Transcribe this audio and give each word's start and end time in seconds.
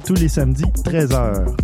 Tous 0.00 0.14
les 0.14 0.28
samedis, 0.28 0.64
13h. 0.84 1.54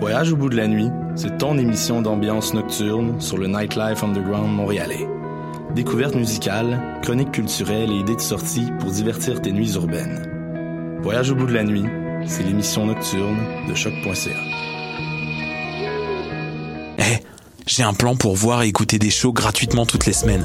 Voyage 0.00 0.32
au 0.32 0.36
bout 0.36 0.50
de 0.50 0.56
la 0.56 0.66
nuit, 0.66 0.90
c'est 1.14 1.38
ton 1.38 1.56
émission 1.56 2.02
d'ambiance 2.02 2.52
nocturne 2.52 3.20
sur 3.20 3.38
le 3.38 3.46
Nightlife 3.46 4.04
Underground 4.04 4.54
montréalais. 4.54 5.08
Découvertes 5.74 6.14
musicales, 6.14 7.00
chroniques 7.02 7.32
culturelles 7.32 7.90
et 7.90 8.00
idées 8.00 8.16
de 8.16 8.20
sortie 8.20 8.68
pour 8.80 8.90
divertir 8.90 9.40
tes 9.40 9.50
nuits 9.50 9.74
urbaines. 9.74 11.00
Voyage 11.02 11.30
au 11.30 11.34
bout 11.34 11.46
de 11.46 11.54
la 11.54 11.64
nuit, 11.64 11.86
c'est 12.26 12.42
l'émission 12.42 12.86
nocturne 12.86 13.38
de 13.68 13.74
choc.ca. 13.74 14.30
Eh, 16.98 17.24
j'ai 17.66 17.82
un 17.82 17.94
plan 17.94 18.14
pour 18.14 18.36
voir 18.36 18.62
et 18.62 18.68
écouter 18.68 18.98
des 18.98 19.10
shows 19.10 19.32
gratuitement 19.32 19.86
toutes 19.86 20.04
les 20.04 20.12
semaines. 20.12 20.44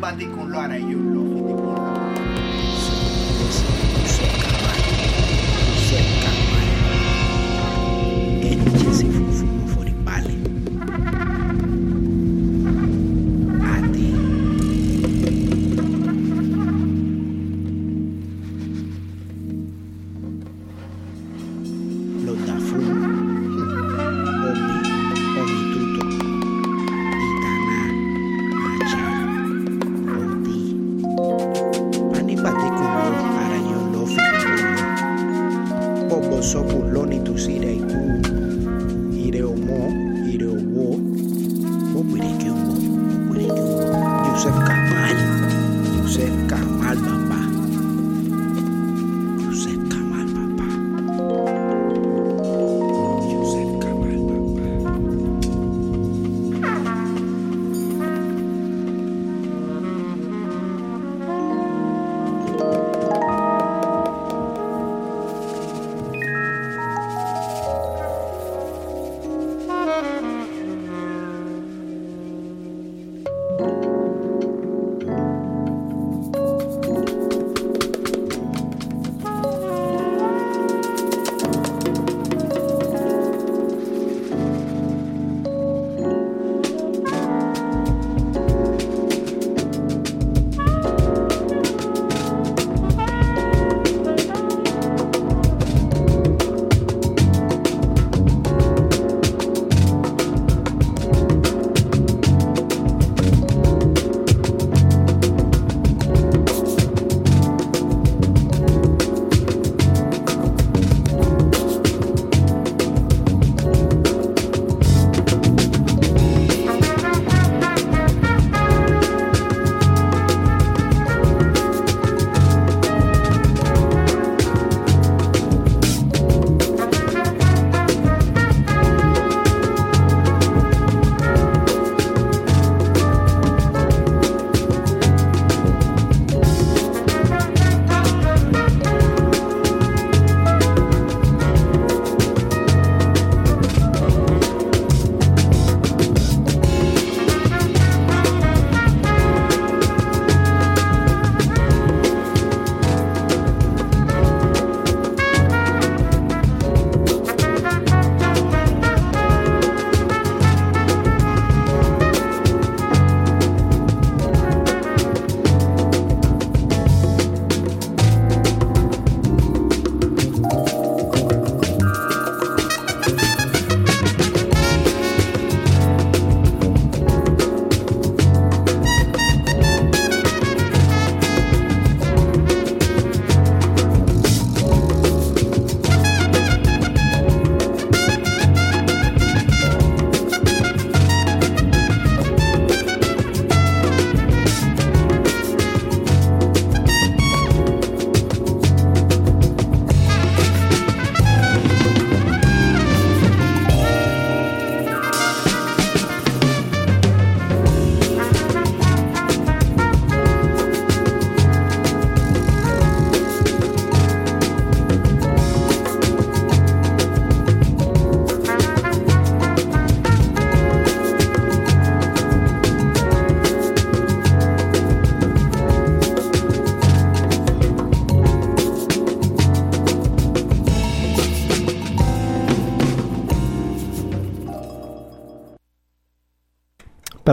Baticón 0.00 0.52
lo 0.52 0.60
hará 0.60 0.78
yo. 0.78 0.95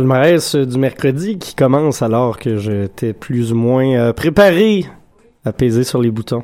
Palmarès 0.08 0.56
du 0.58 0.78
mercredi 0.78 1.38
qui 1.38 1.56
commence 1.56 2.02
alors 2.02 2.38
que 2.38 2.58
j'étais 2.58 3.14
plus 3.14 3.54
ou 3.54 3.56
moins 3.56 3.86
euh, 3.96 4.12
préparé 4.12 4.86
à 5.46 5.54
peser 5.54 5.86
sur 5.86 6.02
les 6.02 6.12
boutons. 6.12 6.44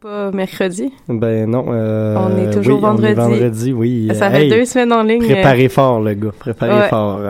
Pas 0.00 0.30
mercredi? 0.30 0.90
Ben 1.06 1.44
non. 1.50 1.66
euh, 1.68 2.16
On 2.16 2.38
est 2.38 2.50
toujours 2.50 2.78
oui, 2.78 2.84
on 2.84 2.96
est 3.04 3.12
vendredi. 3.12 3.14
vendredi, 3.14 3.72
oui. 3.74 4.08
Ça 4.14 4.30
fait 4.30 4.44
Hey, 4.44 4.50
deux 4.50 4.64
semaines 4.64 4.94
en 4.94 5.02
ligne. 5.02 5.22
Préparez 5.22 5.68
fort, 5.68 6.00
le 6.00 6.14
gars. 6.14 6.30
Préparez 6.38 6.72
Ouais. 6.80 6.88
fort. 6.88 7.20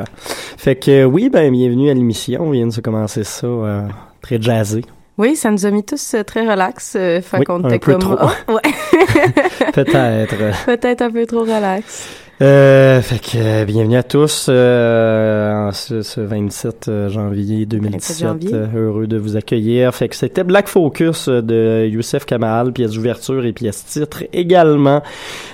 Fait 0.56 0.76
que 0.76 1.04
oui, 1.04 1.28
ben 1.30 1.50
bienvenue 1.50 1.90
à 1.90 1.94
l'émission. 1.94 2.42
On 2.44 2.50
vient 2.52 2.68
de 2.68 2.72
se 2.72 2.80
commencer 2.80 3.24
ça 3.24 3.48
euh, 3.48 3.82
très 4.22 4.40
jazzé. 4.40 4.84
Oui, 5.18 5.34
ça 5.34 5.50
nous 5.50 5.66
a 5.66 5.70
mis 5.72 5.82
tous 5.84 6.14
euh, 6.14 6.22
très 6.22 6.48
relax. 6.48 6.94
euh, 6.96 7.20
fait 7.20 7.38
Oui, 7.38 7.44
qu'on 7.44 7.64
un 7.64 7.68
était 7.70 7.80
peu 7.80 7.92
comme. 7.98 8.00
trop. 8.02 8.16
Oh, 8.48 8.52
ouais. 8.52 8.60
Peut-être. 9.72 10.36
Peut-être 10.66 11.02
un 11.02 11.10
peu 11.10 11.26
trop 11.26 11.40
relax. 11.40 12.08
Euh, 12.42 13.02
fait 13.02 13.18
que 13.18 13.36
euh, 13.36 13.64
bienvenue 13.66 13.98
à 13.98 14.02
tous 14.02 14.46
euh, 14.48 15.68
en 15.68 15.72
ce, 15.72 16.00
ce 16.00 16.22
27 16.22 16.88
euh, 16.88 17.08
janvier 17.10 17.66
2017. 17.66 18.18
janvier. 18.18 18.54
Euh, 18.54 18.66
heureux 18.74 19.06
de 19.06 19.18
vous 19.18 19.36
accueillir. 19.36 19.94
Fait 19.94 20.08
que 20.08 20.16
c'était 20.16 20.42
Black 20.42 20.66
Focus 20.66 21.28
de 21.28 21.86
Youssef 21.86 22.24
Kamal, 22.24 22.72
pièce 22.72 22.92
d'ouverture 22.92 23.44
et 23.44 23.52
pièce 23.52 23.84
titre 23.84 24.24
également 24.32 25.02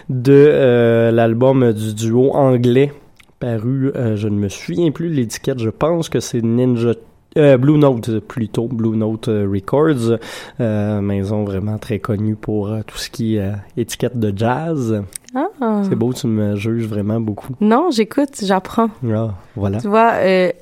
de 0.09 1.11
l'album 1.13 1.73
du 1.73 1.93
duo 1.93 2.31
anglais 2.33 2.93
paru, 3.41 3.93
je 4.15 4.29
ne 4.29 4.37
me 4.37 4.49
souviens 4.49 4.91
plus 4.93 5.11
de 5.11 5.15
l'étiquette, 5.15 5.59
je 5.59 5.69
pense 5.69 6.09
que 6.09 6.21
c'est 6.21 6.43
Ninja 6.43 6.95
euh, 7.37 7.57
Blue 7.57 7.79
Note 7.79 8.21
plutôt, 8.21 8.67
Blue 8.69 8.97
Note 8.97 9.29
euh, 9.29 9.49
Records, 9.53 10.19
euh, 10.61 11.01
maison 11.01 11.45
vraiment 11.45 11.79
très 11.79 11.99
connue 11.99 12.35
pour 12.37 12.69
euh, 12.69 12.81
tout 12.87 12.97
ce 12.99 13.11
qui 13.11 13.37
est 13.37 13.53
étiquette 13.77 14.19
de 14.19 14.33
jazz. 14.37 15.03
Ah. 15.35 15.83
C'est 15.89 15.95
beau, 15.97 16.13
tu 16.15 16.27
me 16.29 16.57
juges 16.57 16.87
vraiment 16.87 17.21
beaucoup. 17.21 17.53
Non, 17.61 17.91
j'écoute, 17.91 18.31
j'apprends. 18.43 18.89
Ah, 19.13 19.35
voilà. 19.55 19.81
Tu 19.81 19.89
vois, 19.89 20.13
c'est- 20.23 20.55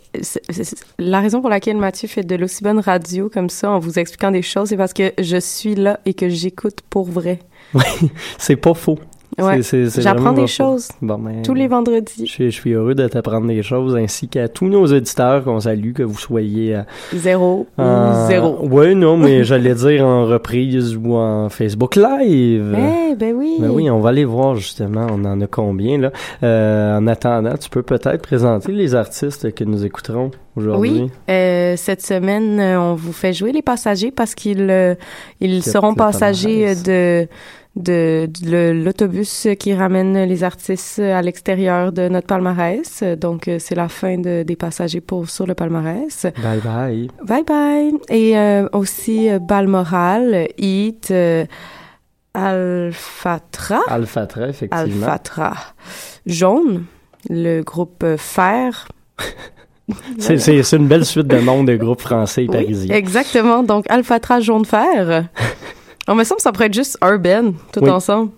c'est- 0.51 0.65
c'est- 0.65 0.85
la 0.99 1.21
raison 1.21 1.41
pour 1.41 1.51
laquelle 1.51 1.77
Mathieu 1.77 2.09
fait 2.09 2.25
de 2.25 2.35
l'aussi 2.35 2.65
bonne 2.65 2.81
radio 2.81 3.29
comme 3.33 3.51
ça 3.51 3.71
en 3.71 3.79
vous 3.79 3.99
expliquant 4.01 4.33
des 4.33 4.43
choses, 4.43 4.71
c'est 4.71 4.77
parce 4.77 4.93
que 4.93 5.13
je 5.21 5.37
suis 5.39 5.77
là 5.77 6.01
et 6.07 6.15
que 6.15 6.29
j'écoute 6.29 6.79
pour 6.91 7.05
vrai. 7.05 7.39
C'est 8.39 8.57
pas 8.57 8.75
faux. 8.75 8.99
Ouais. 9.39 9.61
J'apprends 9.99 10.33
des 10.33 10.47
choses 10.47 10.89
Bon, 11.03 11.19
ben, 11.19 11.43
tous 11.43 11.55
les 11.55 11.65
Je, 11.65 11.69
vendredis. 11.71 12.27
suis- 12.27 12.51
je 12.51 12.57
suis 12.57 12.73
heureux 12.73 12.95
de 12.95 13.07
t'apprendre 13.09 13.47
des 13.49 13.63
choses 13.63 13.97
ainsi 13.97 14.29
qu'à 14.29 14.49
tous 14.49 14.67
nos 14.67 14.85
auditeurs 14.87 15.43
qu'on 15.45 15.61
salue, 15.61 15.93
que 15.93 16.03
vous 16.03 16.19
soyez 16.19 16.77
euh, 16.77 16.83
Zéro 17.15 17.67
ou 17.79 17.83
zéro. 18.29 18.59
Ouais, 18.69 18.95
non, 18.95 19.17
mais 19.17 19.43
j'allais 19.45 19.75
dire 19.75 20.05
en 20.05 20.27
reprise 20.27 20.97
ou 20.97 21.15
en 21.17 21.49
Facebook 21.49 21.97
Live. 21.97 22.77
Eh, 22.77 23.15
ben 23.17 23.35
oui. 23.35 23.57
Ben 23.61 23.71
oui, 23.71 23.91
on 23.91 24.01
va 24.01 24.11
aller 24.11 24.25
voir 24.25 24.55
justement, 24.57 25.07
on 25.11 25.25
en 25.25 25.41
a 25.41 25.47
combien 25.47 25.99
là. 25.99 26.13
Euh, 26.43 26.99
en 26.99 27.07
attendant, 27.07 27.57
tu 27.57 27.69
peux 27.71 27.83
peut-être 27.83 28.23
présenter 28.23 28.73
les 28.73 28.95
artistes 28.95 29.53
que 29.55 29.65
nous 29.65 29.85
écouterons 29.85 30.31
aujourd'hui. 30.57 30.91
Oui, 31.03 31.11
euh, 31.31 31.75
cette 31.77 32.03
semaine, 32.03 32.61
euh, 32.61 32.81
on 32.81 32.95
vous 32.95 33.13
fait 33.13 33.33
jouer 33.33 33.53
les 33.53 33.63
passagers 33.63 34.11
parce 34.11 34.35
qu'ils 34.35 34.69
euh, 34.71 34.95
ils 35.41 35.63
seront 35.63 35.95
passagers 35.95 36.69
euh, 36.69 36.75
de 37.25 37.29
de, 37.77 38.29
l'autobus 38.85 39.49
qui 39.59 39.75
ramène 39.75 40.25
les 40.25 40.45
artistes 40.45 41.01
à 41.01 41.23
l'extérieur 41.23 41.93
de 41.93 42.09
notre 42.09 42.27
palmarès. 42.27 43.03
Donc, 43.19 43.49
euh, 43.49 43.59
c'est 43.59 43.75
la 43.75 43.89
fin 43.89 44.19
de, 44.19 44.43
des 44.43 44.57
passagers 44.57 45.01
pour 45.01 45.29
sur 45.29 45.47
le 45.47 45.55
palmarès. 45.55 46.27
Bye 46.43 46.61
bye. 46.61 47.11
Bye 47.25 47.45
bye. 47.45 47.93
Et 48.09 48.39
euh, 48.39 48.69
aussi 48.73 49.29
euh, 49.29 49.39
Balmoral, 49.39 50.49
Heat, 50.59 51.09
euh, 51.11 51.45
Alphatra, 52.35 53.81
Alphatra, 53.89 54.49
effectivement. 54.49 55.07
Alphatra, 55.07 55.55
Jaune, 56.27 56.85
le 57.29 57.63
groupe 57.63 58.05
Fer. 58.17 58.89
C'est, 60.19 60.73
une 60.73 60.89
belle 60.89 61.05
suite 61.05 61.27
de 61.27 61.39
noms 61.41 61.63
de 61.63 61.77
groupes 61.77 62.01
français 62.01 62.45
et 62.45 62.49
Oui, 62.49 62.57
parisiens. 62.57 62.95
exactement. 62.95 63.63
Donc, 63.63 63.85
Alphatra 63.91 64.41
Jaune 64.41 64.65
Fer. 64.65 65.29
On 66.09 66.15
me 66.15 66.25
semble 66.25 66.37
que 66.39 66.43
ça 66.43 66.53
pourrait 66.53 66.67
être 66.67 66.75
juste 66.75 66.99
Urban, 67.03 67.53
tout 67.73 67.81
Oui. 67.83 67.91
ensemble. 67.91 68.31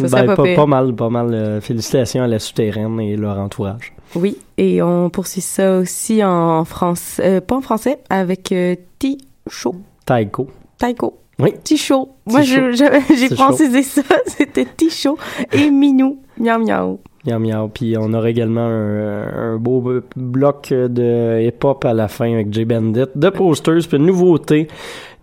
Ça 0.00 0.06
Ben, 0.20 0.26
pas, 0.26 0.36
pas, 0.36 0.42
pire. 0.44 0.54
pas 0.56 0.66
mal, 0.66 0.94
pas 0.94 1.08
mal. 1.10 1.34
euh, 1.34 1.60
félicitations 1.60 2.22
à 2.22 2.28
la 2.28 2.38
souterraine 2.38 3.00
et 3.00 3.16
leur 3.16 3.36
entourage. 3.38 3.92
Oui, 4.14 4.36
et 4.56 4.80
on 4.80 5.10
poursuit 5.10 5.40
ça 5.40 5.78
aussi 5.78 6.22
en 6.24 6.64
français, 6.64 7.22
euh, 7.24 7.40
pas 7.40 7.56
en 7.56 7.60
français, 7.60 7.98
avec 8.08 8.52
euh, 8.52 8.76
T-Show. 9.00 9.74
Taiko. 10.06 10.48
Taiko. 10.78 11.18
Oui. 11.40 11.52
T-Show. 11.64 12.10
Moi, 12.26 12.42
j'ai 12.42 13.28
francisé 13.34 13.82
ça. 13.82 14.02
C'était 14.26 14.64
T-Show 14.64 15.18
et 15.52 15.68
Minou. 15.70 16.18
Miaou 16.38 16.64
miaou. 16.64 17.00
Miam, 17.26 17.42
miam. 17.44 17.68
Puis 17.68 17.96
on 17.98 18.12
aura 18.14 18.30
également 18.30 18.64
un, 18.64 19.52
un 19.54 19.56
beau 19.56 20.00
bloc 20.16 20.68
de 20.70 21.40
hip-hop 21.46 21.84
à 21.84 21.92
la 21.92 22.06
fin 22.08 22.32
avec 22.32 22.52
Jay 22.54 22.64
Bandit, 22.64 23.04
de 23.14 23.28
posters, 23.30 23.80
puis 23.88 23.98
une 23.98 24.06
nouveauté 24.06 24.68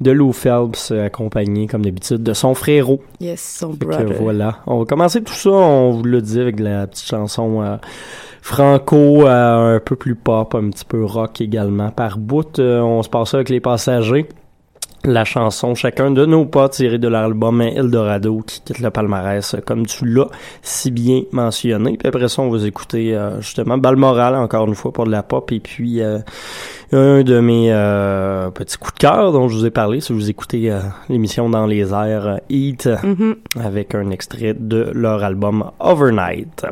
de 0.01 0.11
Lou 0.11 0.31
Phelps, 0.33 0.91
euh, 0.91 1.05
accompagné 1.05 1.67
comme 1.67 1.83
d'habitude 1.83 2.23
de 2.23 2.33
son 2.33 2.53
frérot. 2.53 3.01
Yes, 3.19 3.57
son 3.59 3.73
Fait 3.73 3.79
que 3.79 3.85
brother. 3.85 4.17
voilà. 4.21 4.57
On 4.67 4.79
va 4.79 4.85
commencer 4.85 5.21
tout 5.21 5.33
ça, 5.33 5.51
on 5.51 5.91
vous 5.91 6.03
l'a 6.03 6.21
dit, 6.21 6.39
avec 6.39 6.57
de 6.57 6.63
la 6.63 6.87
petite 6.87 7.07
chanson 7.07 7.61
euh, 7.61 7.77
franco, 8.41 9.25
euh, 9.27 9.77
un 9.77 9.79
peu 9.79 9.95
plus 9.95 10.15
pop, 10.15 10.53
un 10.55 10.69
petit 10.69 10.85
peu 10.85 11.03
rock 11.03 11.41
également. 11.41 11.89
Par 11.89 12.17
bout, 12.17 12.59
euh, 12.59 12.79
on 12.81 13.01
se 13.01 13.09
passe 13.09 13.31
ça 13.31 13.37
avec 13.37 13.49
les 13.49 13.59
passagers. 13.59 14.27
La 15.07 15.23
chanson 15.23 15.75
Chacun 15.75 16.09
de 16.09 16.25
nos 16.25 16.45
pas 16.45 16.67
tirée 16.67 16.97
de 16.97 17.07
l'album 17.07 17.61
Eldorado 17.61 18.41
qui 18.45 18.61
quitte 18.61 18.79
le 18.79 18.89
palmarès, 18.89 19.53
euh, 19.53 19.59
comme 19.63 19.85
tu 19.85 20.03
l'as 20.05 20.29
si 20.63 20.89
bien 20.89 21.21
mentionné. 21.31 21.95
Puis 21.95 22.07
après 22.07 22.27
ça, 22.27 22.41
on 22.41 22.49
va 22.49 22.65
écouter 22.65 23.15
euh, 23.15 23.39
justement 23.39 23.77
Balmoral, 23.77 24.33
encore 24.35 24.67
une 24.67 24.73
fois, 24.73 24.91
pour 24.91 25.05
de 25.05 25.11
la 25.11 25.21
pop. 25.21 25.51
Et 25.51 25.59
puis 25.59 26.01
euh, 26.01 26.17
un 26.91 27.21
de 27.21 27.39
mes 27.39 27.71
euh, 27.71 28.49
petits 28.49 28.77
coups 28.77 28.93
de 28.95 28.99
cœur 28.99 29.31
dont 29.31 29.47
je 29.47 29.55
vous 29.57 29.65
ai 29.67 29.71
parlé, 29.71 30.01
si 30.01 30.11
vous 30.11 30.27
écoutez 30.29 30.71
euh, 30.71 30.79
l'émission 31.07 31.49
Dans 31.51 31.67
les 31.67 31.93
airs, 31.93 32.39
Heat, 32.49 32.89
Mhm. 33.03 33.35
avec 33.63 33.93
un 33.93 34.09
extrait 34.09 34.55
de 34.57 34.89
leur 34.93 35.23
album 35.23 35.69
Overnight. 35.79 36.65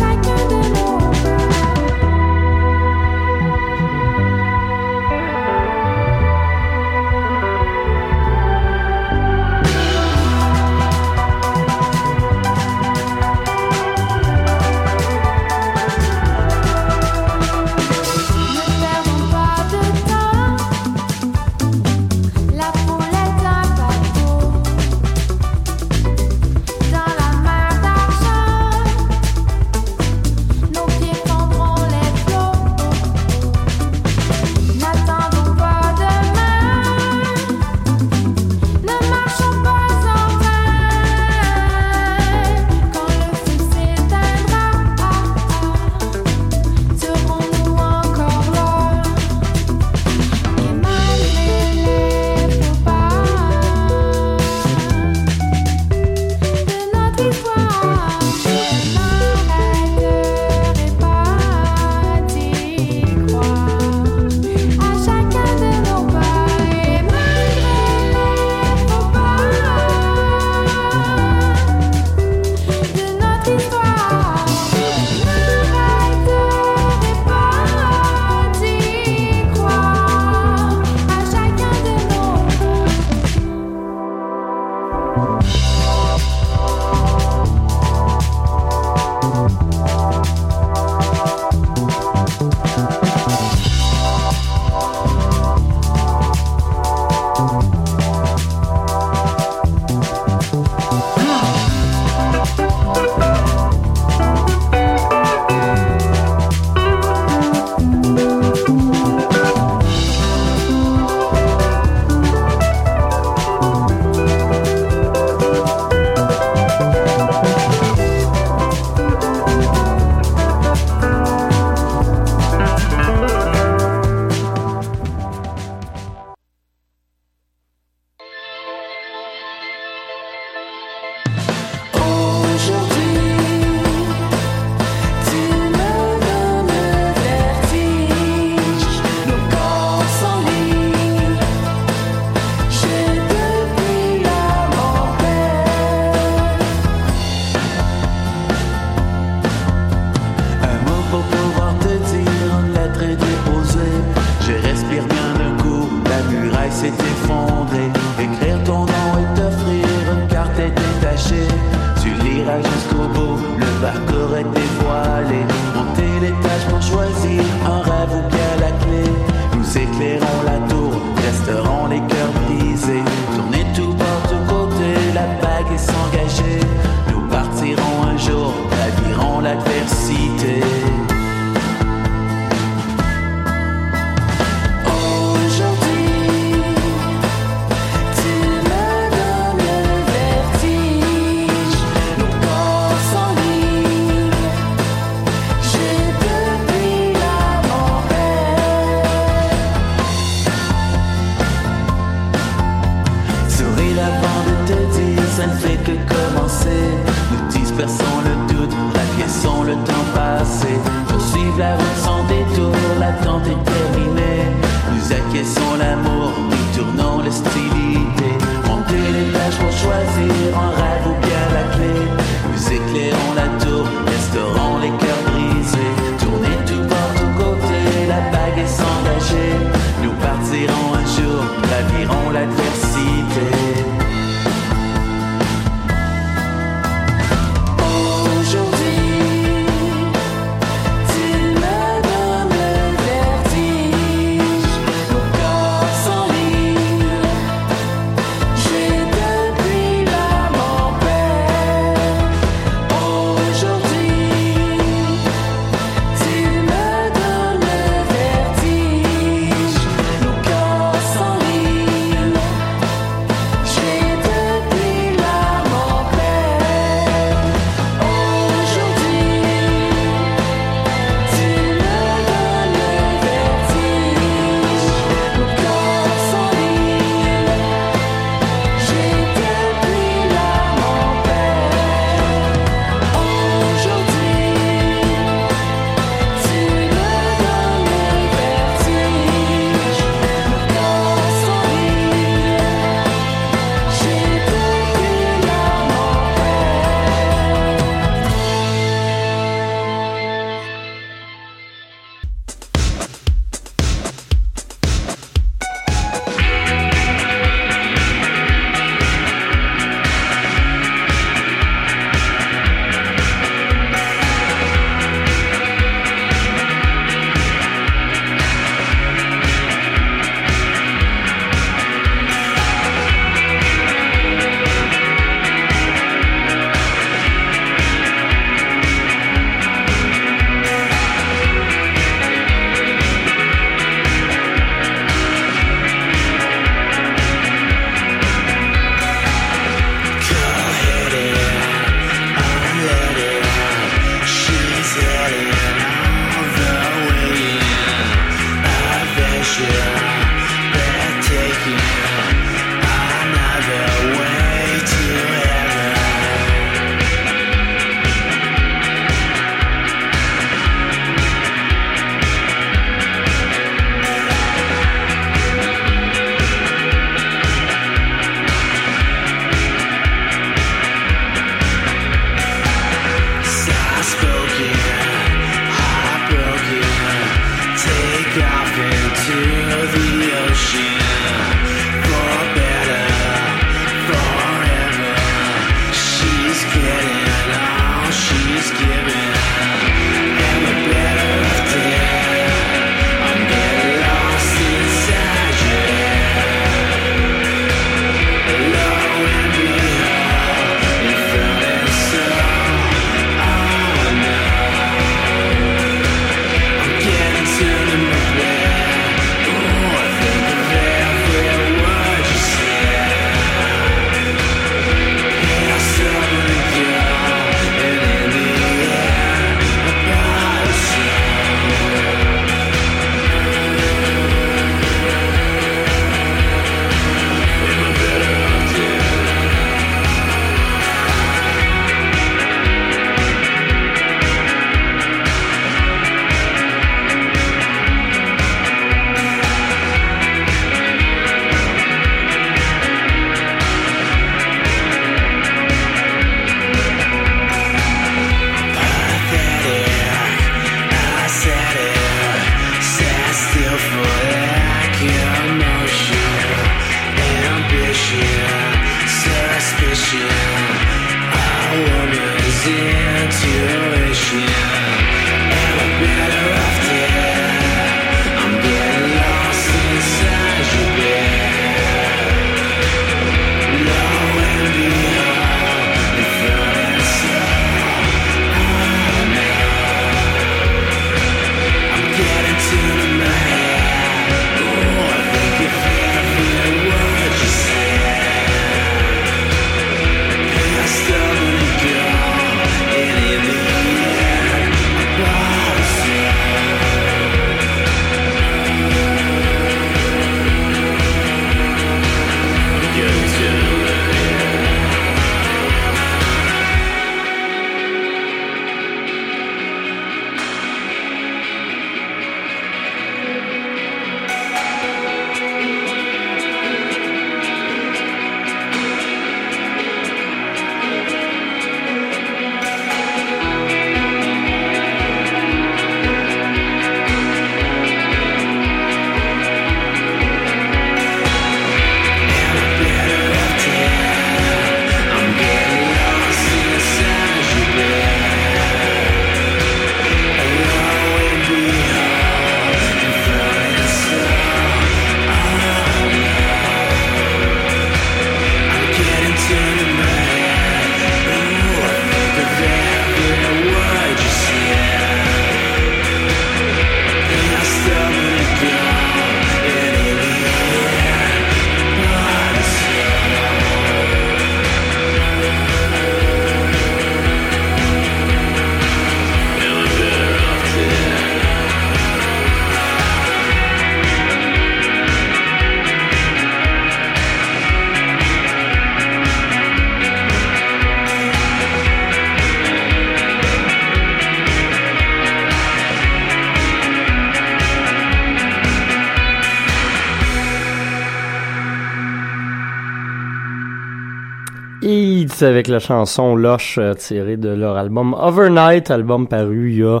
Avec 595.42 595.66
la 595.66 595.80
chanson 595.80 596.36
Lush 596.36 596.78
tirée 596.98 597.36
de 597.36 597.48
leur 597.48 597.76
album 597.76 598.14
Overnight, 598.14 598.90
album 598.90 599.26
paru 599.26 599.72
il 599.72 599.78
y 599.78 599.82
a 599.82 600.00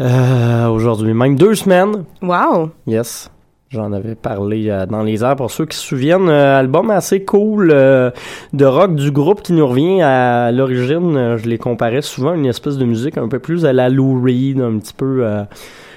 euh, 0.00 0.68
aujourd'hui 0.68 1.12
même 1.12 1.34
deux 1.34 1.56
semaines. 1.56 2.04
Wow! 2.22 2.70
Yes. 2.86 3.30
J'en 3.70 3.92
avais 3.92 4.14
parlé 4.14 4.70
euh, 4.70 4.86
dans 4.86 5.02
les 5.02 5.24
airs 5.24 5.34
pour 5.34 5.50
ceux 5.50 5.66
qui 5.66 5.76
se 5.76 5.84
souviennent. 5.84 6.28
Euh, 6.28 6.60
album 6.60 6.90
assez 6.90 7.24
cool 7.24 7.72
euh, 7.72 8.12
de 8.52 8.64
rock 8.64 8.94
du 8.94 9.10
groupe 9.10 9.42
qui 9.42 9.52
nous 9.52 9.66
revient 9.66 10.02
à 10.02 10.52
l'origine. 10.52 11.36
je 11.36 11.48
les 11.48 11.58
comparais 11.58 12.02
souvent 12.02 12.30
à 12.30 12.36
une 12.36 12.46
espèce 12.46 12.78
de 12.78 12.84
musique 12.84 13.18
un 13.18 13.26
peu 13.26 13.40
plus 13.40 13.66
à 13.66 13.72
la 13.72 13.88
Lou 13.88 14.22
Reed, 14.22 14.60
un 14.60 14.78
petit 14.78 14.94
peu 14.94 15.26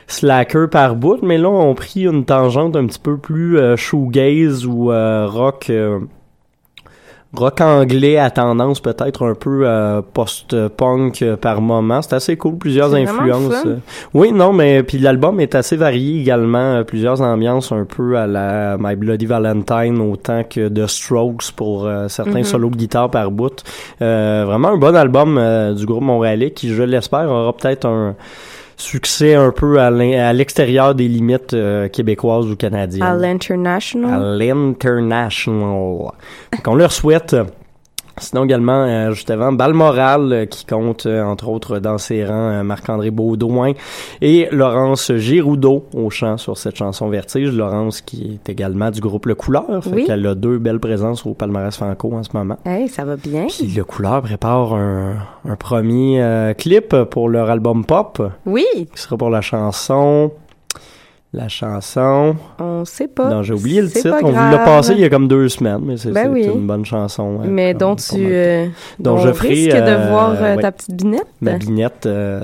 slacker 0.08 0.68
par 0.72 0.96
bout. 0.96 1.20
Mais 1.22 1.38
là, 1.38 1.50
on 1.50 1.76
pris 1.76 2.08
une 2.08 2.26
tangente 2.26 2.76
un 2.76 2.88
petit 2.88 3.00
peu 3.00 3.18
plus 3.18 3.60
shoegaze 3.76 4.66
ou 4.66 4.88
rock... 4.88 5.72
rock 7.36 7.62
anglais 7.62 8.18
à 8.18 8.30
tendance 8.32 8.80
peut-être 8.80 9.26
un 9.26 9.36
peu 9.36 9.62
euh, 9.66 10.02
post-punk 10.14 11.22
euh, 11.22 11.36
par 11.36 11.62
moment. 11.62 12.02
C'est 12.02 12.14
assez 12.16 12.38
cool, 12.38 12.58
plusieurs 12.58 12.94
influences. 12.96 13.66
euh. 13.66 13.76
Oui, 14.14 14.32
non, 14.32 14.54
mais 14.54 14.82
puis 14.84 14.98
l'album 14.98 15.40
est 15.40 15.54
assez 15.54 15.76
varié 15.76 16.22
également, 16.22 16.58
euh, 16.78 16.84
plusieurs 16.84 17.22
ambiances 17.22 17.72
un 17.72 17.86
peu 17.86 18.18
à 18.18 18.28
la 18.28 18.78
My 18.80 18.96
Bloody 18.96 19.26
Valentine 19.26 20.00
autant 20.00 20.44
que 20.50 20.68
The 20.70 20.88
Strokes 20.88 21.52
pour 21.56 21.86
euh, 21.86 22.08
certains 22.08 22.40
Mhm. 22.40 22.44
solos 22.44 22.70
de 22.72 22.78
guitare 22.78 23.12
par 23.12 23.30
bout. 23.30 23.64
Euh, 24.02 24.44
vraiment 24.48 24.70
un 24.70 24.78
bon 24.78 24.96
album 24.96 25.40
du 25.76 25.86
groupe 25.86 26.04
montréalais 26.04 26.52
qui, 26.52 26.74
je 26.74 26.84
l'espère, 26.84 27.30
aura 27.30 27.54
peut-être 27.54 27.86
un 27.86 28.16
succès 28.78 29.36
un 29.36 29.52
peu 29.52 29.80
à 29.80 29.90
l'extérieur 30.34 30.96
des 30.96 31.08
limites 31.08 31.54
euh, 31.54 31.90
québécoises 31.90 32.46
ou 32.46 32.56
canadiennes. 32.56 33.04
À 33.04 33.16
l'International. 33.16 34.24
À 34.24 34.38
l'International. 34.38 36.12
Qu'on 36.64 36.76
leur 36.76 36.92
souhaite. 36.92 37.36
Sinon 38.20 38.46
également, 38.46 38.84
euh, 38.86 39.12
juste 39.12 39.30
avant, 39.30 39.52
Balmoral, 39.52 40.34
euh, 40.34 40.46
qui 40.46 40.66
compte, 40.66 41.06
euh, 41.06 41.24
entre 41.24 41.50
autres, 41.50 41.78
dans 41.80 41.98
ses 41.98 42.26
rangs, 42.26 42.34
euh, 42.52 42.64
Marc-André 42.64 43.12
Baudouin 43.12 43.74
et 44.22 44.48
Laurence 44.52 45.12
Giroudot 45.16 45.86
au 45.94 46.10
chant 46.10 46.38
sur 46.38 46.58
cette 46.58 46.76
chanson 46.78 47.10
Vertige. 47.10 47.52
Laurence 47.52 48.02
qui 48.02 48.40
est 48.44 48.50
également 48.50 48.90
du 48.90 49.02
groupe 49.02 49.28
Le 49.28 49.36
Couleur, 49.36 49.66
fait 49.84 49.90
Oui. 49.92 50.06
qu'elle 50.06 50.26
a 50.26 50.34
deux 50.36 50.58
belles 50.58 50.80
présences 50.80 51.26
au 51.26 51.34
palmarès 51.34 51.76
Franco 51.76 52.12
en 52.14 52.24
ce 52.24 52.30
moment. 52.34 52.58
Hey, 52.66 52.88
ça 52.88 53.06
va 53.06 53.16
bien. 53.18 53.48
Puis 53.48 53.68
Le 53.68 53.84
Couleur 53.84 54.22
prépare 54.24 54.74
un, 54.74 55.16
un 55.48 55.56
premier 55.56 56.22
euh, 56.22 56.54
clip 56.54 56.96
pour 57.12 57.30
leur 57.30 57.50
album 57.52 57.86
Pop, 57.86 58.22
Oui, 58.46 58.66
qui 58.76 59.02
sera 59.02 59.16
pour 59.18 59.30
la 59.30 59.42
chanson... 59.42 60.32
La 61.38 61.50
chanson... 61.50 62.36
on 62.60 62.84
sait 62.84 63.08
pas. 63.08 63.30
Non, 63.30 63.44
j'ai 63.44 63.54
oublié 63.54 63.80
le 63.84 63.90
titre. 63.90 64.16
On 64.24 64.30
vous 64.30 64.34
l'a 64.34 64.58
passé 64.58 64.94
il 64.94 65.00
y 65.02 65.04
a 65.04 65.10
comme 65.10 65.28
deux 65.28 65.50
semaines, 65.50 65.82
mais 65.84 65.96
c'est 65.96 66.10
Ben 66.12 66.32
oui. 66.32 66.46
une 66.52 66.66
bonne 66.66 66.84
chanson. 66.84 67.42
euh, 67.44 67.48
Mais 67.48 67.76
dont 67.76 67.96
tu 67.96 68.16
euh, 68.18 68.66
dont 68.98 69.18
je 69.18 69.30
risque 69.30 69.70
de 69.76 69.78
euh, 69.82 70.10
voir 70.10 70.32
euh, 70.32 70.56
ouais. 70.56 70.62
ta 70.64 70.72
petite 70.72 70.96
binette. 70.96 71.28
Ma 71.42 71.54
binette 71.54 72.08
euh, 72.08 72.42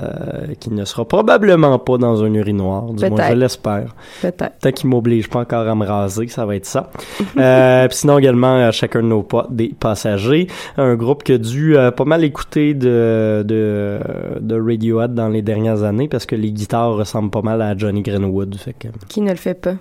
qui 0.60 0.70
ne 0.72 0.84
sera 0.84 1.04
probablement 1.04 1.76
pas 1.80 1.98
dans 1.98 2.22
un 2.22 2.32
urinoir, 2.34 2.84
du 2.92 3.04
moins 3.08 3.16
Peut-être. 3.16 3.30
je 3.30 3.34
l'espère. 3.36 3.94
Peut-être. 4.22 4.58
Tant 4.60 4.70
qu'il 4.70 4.88
m'oblige 4.88 5.28
pas 5.28 5.40
encore 5.40 5.66
à 5.66 5.74
me 5.74 5.84
raser, 5.84 6.28
ça 6.28 6.46
va 6.46 6.54
être 6.54 6.66
ça. 6.66 6.88
puis 7.34 7.96
sinon 7.98 8.18
également, 8.18 8.54
à 8.64 8.70
chacun 8.70 9.02
de 9.02 9.08
nos 9.08 9.22
pas, 9.24 9.48
des 9.50 9.74
passagers, 9.78 10.46
un 10.76 10.94
groupe 10.94 11.24
qui 11.24 11.32
a 11.32 11.38
dû 11.38 11.74
pas 11.96 12.04
mal 12.04 12.22
écouter 12.22 12.74
de, 12.74 13.42
de, 13.44 13.98
de 14.40 14.54
Radiohead 14.60 15.14
dans 15.14 15.28
les 15.28 15.42
dernières 15.42 15.82
années 15.82 16.06
parce 16.06 16.26
que 16.26 16.36
les 16.36 16.52
guitares 16.52 16.94
ressemblent 16.94 17.30
pas 17.30 17.42
mal 17.42 17.60
à 17.60 17.76
Johnny 17.76 18.02
Greenwood. 18.02 18.54
Fait 18.54 18.72
Qui 19.08 19.20
ne 19.20 19.30
le 19.30 19.36
fait 19.36 19.54
pas. 19.54 19.74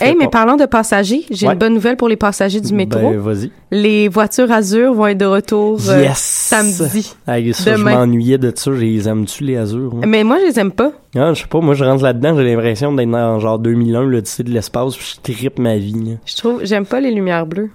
Hey, 0.00 0.14
mais 0.16 0.26
pas. 0.26 0.30
parlant 0.30 0.54
de 0.56 0.64
passagers, 0.64 1.24
j'ai 1.28 1.46
Ouais. 1.48 1.52
une 1.54 1.58
bonne 1.58 1.74
nouvelle 1.74 1.96
pour 1.96 2.08
les 2.08 2.14
passagers 2.14 2.60
du 2.60 2.72
métro. 2.72 3.00
Ben, 3.00 3.18
vas-y. 3.18 3.50
les 3.72 4.06
voitures 4.08 4.50
Azur 4.52 4.94
vont 4.94 5.08
être 5.08 5.18
de 5.18 5.24
retour 5.24 5.80
euh, 5.88 6.02
Yes! 6.02 6.18
samedi. 6.18 7.12
Hey, 7.26 7.52
ça, 7.52 7.76
je 7.76 7.82
m'ennuyais 7.82 8.38
de 8.38 8.52
ça. 8.54 8.70
Je 8.72 8.76
les 8.80 9.08
aime-tu, 9.08 9.42
les 9.42 9.56
Azures? 9.56 9.92
moi? 9.92 10.06
Mais 10.06 10.22
moi, 10.22 10.38
je 10.40 10.46
les 10.46 10.60
aime 10.60 10.70
pas. 10.70 10.92
Ah, 11.16 11.34
je 11.34 11.42
sais 11.42 11.48
pas, 11.48 11.58
moi, 11.60 11.74
je 11.74 11.82
rentre 11.82 12.04
là-dedans, 12.04 12.36
j'ai 12.36 12.44
l'impression 12.44 12.92
d'être 12.92 13.10
dans 13.10 13.40
genre 13.40 13.58
2001, 13.58 14.04
l'Odyssée 14.04 14.44
de 14.44 14.50
l'espace, 14.52 14.94
puis 14.96 15.14
je 15.16 15.32
trippe 15.34 15.58
ma 15.58 15.76
vie. 15.76 16.16
Je 16.24 16.36
trouve, 16.36 16.60
j'aime 16.64 16.86
pas 16.86 17.00
les 17.00 17.10
lumières 17.10 17.44
bleues. 17.46 17.70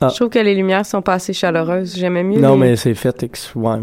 Ah. 0.00 0.08
Je 0.10 0.14
trouve 0.14 0.28
que 0.28 0.38
les 0.38 0.54
lumières 0.54 0.86
sont 0.86 1.02
pas 1.02 1.14
assez 1.14 1.32
chaleureuses. 1.32 1.96
J'aimais 1.96 2.22
mieux. 2.22 2.38
Non, 2.40 2.54
les- 2.54 2.60
mais 2.60 2.76
c'est 2.76 2.94
fait, 2.94 3.20
ouais. 3.56 3.78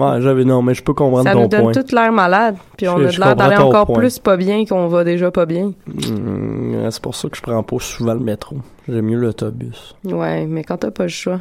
Ouais, 0.00 0.20
j'avais, 0.20 0.44
non, 0.44 0.62
mais 0.62 0.74
je 0.74 0.82
peux 0.82 0.94
comprendre 0.94 1.24
ça 1.24 1.32
ton 1.32 1.42
nous 1.42 1.48
donne 1.48 1.72
toute 1.72 1.92
l'air 1.92 2.12
malade, 2.12 2.56
puis 2.76 2.88
on 2.88 2.98
Je- 2.98 3.04
a 3.06 3.10
de 3.12 3.18
l'air 3.20 3.36
d'aller 3.36 3.56
encore 3.56 3.86
point. 3.86 3.98
plus 3.98 4.18
pas 4.18 4.36
bien 4.36 4.64
qu'on 4.64 4.88
va 4.88 5.04
déjà 5.04 5.30
pas 5.30 5.46
bien. 5.46 5.72
Hum, 6.08 6.86
c'est 6.90 7.02
pour 7.02 7.14
ça 7.14 7.28
que 7.28 7.36
je 7.36 7.42
prends 7.42 7.62
pas 7.62 7.76
souvent 7.80 8.14
le 8.14 8.20
métro. 8.20 8.56
J'aime 8.88 9.04
mieux 9.06 9.18
l'autobus. 9.18 9.94
Ouais, 10.04 10.46
mais 10.46 10.64
quand 10.64 10.78
t'as 10.78 10.90
pas 10.90 11.04
le 11.04 11.08
choix. 11.10 11.40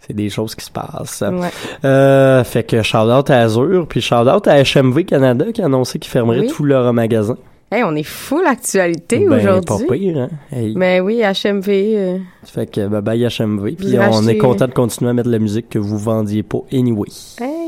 C'est 0.00 0.14
des 0.14 0.28
choses 0.28 0.54
qui 0.54 0.64
se 0.64 0.70
passent. 0.70 1.24
Ouais. 1.26 1.48
Euh, 1.84 2.44
fait 2.44 2.62
que 2.62 2.80
shout-out 2.82 3.28
à 3.30 3.40
Azure, 3.40 3.86
puis 3.88 4.00
shout-out 4.00 4.46
à 4.46 4.62
HMV 4.62 5.04
Canada 5.04 5.46
qui 5.52 5.62
a 5.62 5.64
annoncé 5.66 5.98
qu'ils 5.98 6.12
fermeraient 6.12 6.40
Oui. 6.40 6.52
tous 6.54 6.62
leurs 6.64 6.92
magasins. 6.92 7.38
Hey, 7.72 7.82
on 7.82 7.96
est 7.96 8.04
full 8.04 8.46
actualité 8.46 9.26
Ben, 9.26 9.38
aujourd'hui. 9.40 9.86
pas 9.88 9.94
pire, 9.94 10.18
hein? 10.18 10.28
Hey. 10.52 10.74
Mais 10.76 11.00
oui, 11.00 11.22
HMV. 11.24 11.68
euh, 11.96 12.18
Fait 12.44 12.70
que 12.70 12.86
bye 12.86 13.02
bye 13.02 13.24
HMV. 13.26 13.72
Puis 13.76 13.96
on 13.98 14.28
est 14.28 14.38
content 14.38 14.68
de 14.68 14.72
continuer 14.72 15.10
à 15.10 15.14
mettre 15.14 15.28
la 15.28 15.40
musique 15.40 15.68
que 15.70 15.80
vous 15.80 15.98
vendiez 15.98 16.44
pas 16.44 16.58
anyway. 16.72 17.08
hey. 17.40 17.65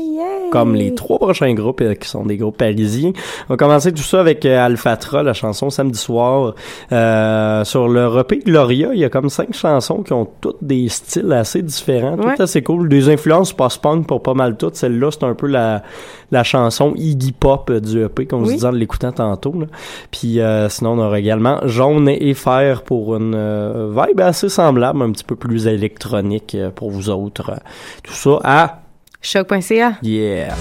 Comme 0.51 0.75
les 0.75 0.95
trois 0.95 1.19
prochains 1.19 1.53
groupes 1.53 1.81
euh, 1.81 1.93
qui 1.95 2.07
sont 2.07 2.25
des 2.25 2.37
groupes 2.37 2.57
parisiens. 2.57 3.11
On 3.49 3.53
va 3.53 3.57
commencer 3.57 3.91
tout 3.93 4.03
ça 4.03 4.19
avec 4.19 4.45
euh, 4.45 4.65
Alphatra, 4.65 5.23
la 5.23 5.33
chanson 5.33 5.69
Samedi 5.69 5.97
soir. 5.99 6.53
Euh, 6.91 7.63
sur 7.63 7.87
le 7.87 8.07
repé 8.07 8.39
Gloria, 8.39 8.89
il 8.93 8.99
y 8.99 9.05
a 9.05 9.09
comme 9.09 9.29
cinq 9.29 9.53
chansons 9.53 10.01
qui 10.03 10.13
ont 10.13 10.27
toutes 10.41 10.57
des 10.63 10.89
styles 10.89 11.31
assez 11.33 11.61
différents, 11.61 12.17
Ouais. 12.17 12.35
tout 12.35 12.41
assez 12.43 12.61
cool. 12.63 12.89
Des 12.89 13.09
influences 13.09 13.53
post-punk 13.53 14.07
pour 14.07 14.21
pas 14.23 14.33
mal 14.33 14.57
toutes. 14.57 14.75
Celle-là, 14.75 15.09
c'est 15.11 15.23
un 15.23 15.33
peu 15.35 15.47
la, 15.47 15.83
la 16.31 16.43
chanson 16.43 16.93
Iggy 16.95 17.31
Pop 17.31 17.69
euh, 17.69 17.79
du 17.79 18.03
EP, 18.03 18.25
comme 18.25 18.43
je 18.45 18.49
Oui. 18.49 18.55
disais 18.55 18.67
en 18.67 18.71
l'écoutant 18.71 19.11
tantôt. 19.11 19.53
là. 19.59 19.65
Puis 20.11 20.39
euh, 20.39 20.69
sinon, 20.69 20.91
on 20.93 20.99
aura 20.99 21.19
également 21.19 21.59
Jaune 21.65 22.09
et 22.09 22.33
Fer 22.33 22.81
pour 22.83 23.15
une 23.15 23.35
vibe 23.91 24.19
assez 24.21 24.49
semblable, 24.49 25.01
un 25.01 25.11
petit 25.11 25.23
peu 25.23 25.35
plus 25.35 25.67
électronique 25.67 26.55
pour 26.75 26.89
vous 26.91 27.09
autres. 27.09 27.51
Tout 28.03 28.13
ça 28.13 28.39
à 28.43 28.79
Choc.ca. 29.21 29.99
Yeah. 30.01 30.55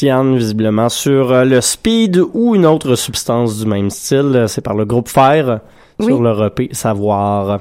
Christiane, 0.00 0.34
visiblement, 0.38 0.88
sur 0.88 1.30
euh, 1.30 1.44
le 1.44 1.60
speed 1.60 2.22
ou 2.32 2.54
une 2.54 2.64
autre 2.64 2.94
substance 2.94 3.58
du 3.58 3.66
même 3.66 3.90
style. 3.90 4.46
C'est 4.48 4.62
par 4.62 4.72
le 4.74 4.86
groupe 4.86 5.08
Fer 5.10 5.60
sur 6.00 6.22
leur 6.22 6.42
EP 6.42 6.70
Savoir. 6.72 7.60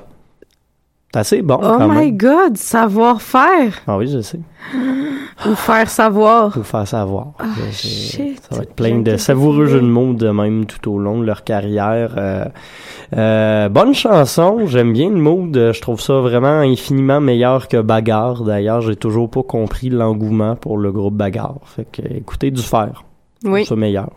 C'est 1.14 1.20
assez 1.20 1.42
bon, 1.42 1.58
Oh 1.62 1.76
quand 1.78 1.90
my 1.90 2.06
même. 2.12 2.18
god, 2.18 2.56
savoir-faire 2.56 3.74
Ah 3.88 3.98
oui, 3.98 4.08
je 4.08 4.22
sais. 4.22 4.40
ou 5.46 5.54
faire 5.56 5.90
savoir. 5.90 6.54
Faut 6.54 6.64
faire 6.64 6.88
savoir. 6.88 7.34
Ah, 7.40 7.44
shit. 7.74 8.29
Ça 8.50 8.58
va 8.58 8.64
être 8.64 8.74
plein 8.74 9.00
de 9.00 9.16
savoureux 9.18 9.68
c'est 9.68 9.74
jeux 9.74 9.82
de 9.82 9.86
mots 9.86 10.14
de 10.14 10.30
même 10.30 10.66
tout 10.66 10.92
au 10.92 10.98
long 10.98 11.20
de 11.20 11.26
leur 11.26 11.44
carrière. 11.44 12.16
Euh, 12.18 12.46
euh, 13.16 13.70
bonne 13.70 13.94
chanson, 13.94 14.66
j'aime 14.66 14.92
bien 14.94 15.10
le 15.10 15.18
mood. 15.18 15.56
Euh, 15.56 15.72
Je 15.72 15.82
trouve 15.82 16.02
ça 16.02 16.16
vraiment 16.16 16.60
infiniment 16.60 17.22
meilleur 17.22 17.68
que 17.68 17.82
Bagarre. 17.82 18.44
D'ailleurs, 18.44 18.82
j'ai 18.82 18.96
toujours 18.96 19.30
pas 19.30 19.44
compris 19.44 19.90
l'engouement 19.90 20.56
pour 20.56 20.78
le 20.78 20.92
groupe 20.92 21.16
Bagarre. 21.16 21.60
Fait 21.66 21.86
que 21.92 22.02
écoutez 22.14 22.50
du 22.50 22.62
fer. 22.62 23.04
Oui. 23.44 23.66
ça 23.66 23.76
meilleur. 23.76 24.10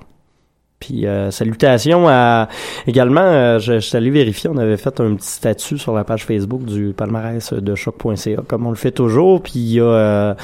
Puis 0.82 1.06
euh, 1.06 1.30
salutations 1.30 2.08
à 2.08 2.48
également, 2.88 3.20
euh, 3.20 3.60
je, 3.60 3.74
je 3.74 3.78
suis 3.78 3.96
allé 3.96 4.10
vérifier, 4.10 4.50
on 4.52 4.56
avait 4.56 4.76
fait 4.76 4.98
un 4.98 5.14
petit 5.14 5.28
statut 5.28 5.78
sur 5.78 5.94
la 5.94 6.02
page 6.02 6.24
Facebook 6.24 6.64
du 6.64 6.92
palmarès 6.92 7.52
de 7.52 7.74
choc.ca, 7.76 8.42
comme 8.48 8.66
on 8.66 8.70
le 8.70 8.76
fait 8.76 8.90
toujours. 8.90 9.40
Puis 9.42 9.52
il 9.54 9.72
y 9.74 9.80
a, 9.80 9.84
euh, 9.84 10.34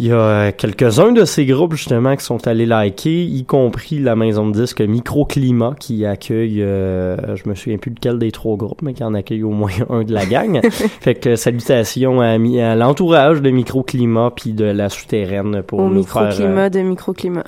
il 0.00 0.06
y 0.06 0.12
a 0.12 0.52
quelques-uns 0.52 1.10
de 1.10 1.24
ces 1.24 1.44
groupes 1.44 1.74
justement 1.74 2.14
qui 2.14 2.24
sont 2.24 2.46
allés 2.46 2.66
liker, 2.66 3.24
y 3.24 3.44
compris 3.44 3.98
la 3.98 4.14
maison 4.14 4.48
de 4.48 4.60
disques 4.60 4.80
Microclimat 4.80 5.74
qui 5.80 6.06
accueille, 6.06 6.62
euh, 6.62 7.34
je 7.34 7.48
me 7.48 7.56
souviens 7.56 7.78
plus 7.78 7.90
de 7.90 7.98
quel 7.98 8.16
des 8.18 8.30
trois 8.30 8.56
groupes, 8.56 8.82
mais 8.82 8.94
qui 8.94 9.02
en 9.02 9.12
accueille 9.14 9.42
au 9.42 9.50
moins 9.50 9.72
un 9.90 10.04
de 10.04 10.12
la 10.12 10.24
gang. 10.24 10.60
fait 10.70 11.16
que 11.16 11.34
salutations 11.34 12.20
à, 12.20 12.38
l'entourage 12.76 13.42
de 13.42 13.50
Microclimat 13.50 14.30
puis 14.36 14.52
de 14.52 14.66
la 14.66 14.88
souterraine 14.88 15.62
pour 15.62 15.80
Au 15.80 15.90
nous 15.90 16.04
faire. 16.04 16.28
microclimat 16.28 16.66
euh, 16.66 16.70
de 16.70 16.80
microclimat. 16.80 17.44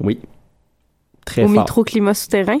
oui. 0.00 0.18
Très 1.26 1.44
Au 1.44 1.48
fort. 1.48 1.60
microclimat 1.60 2.14
souterrain? 2.14 2.58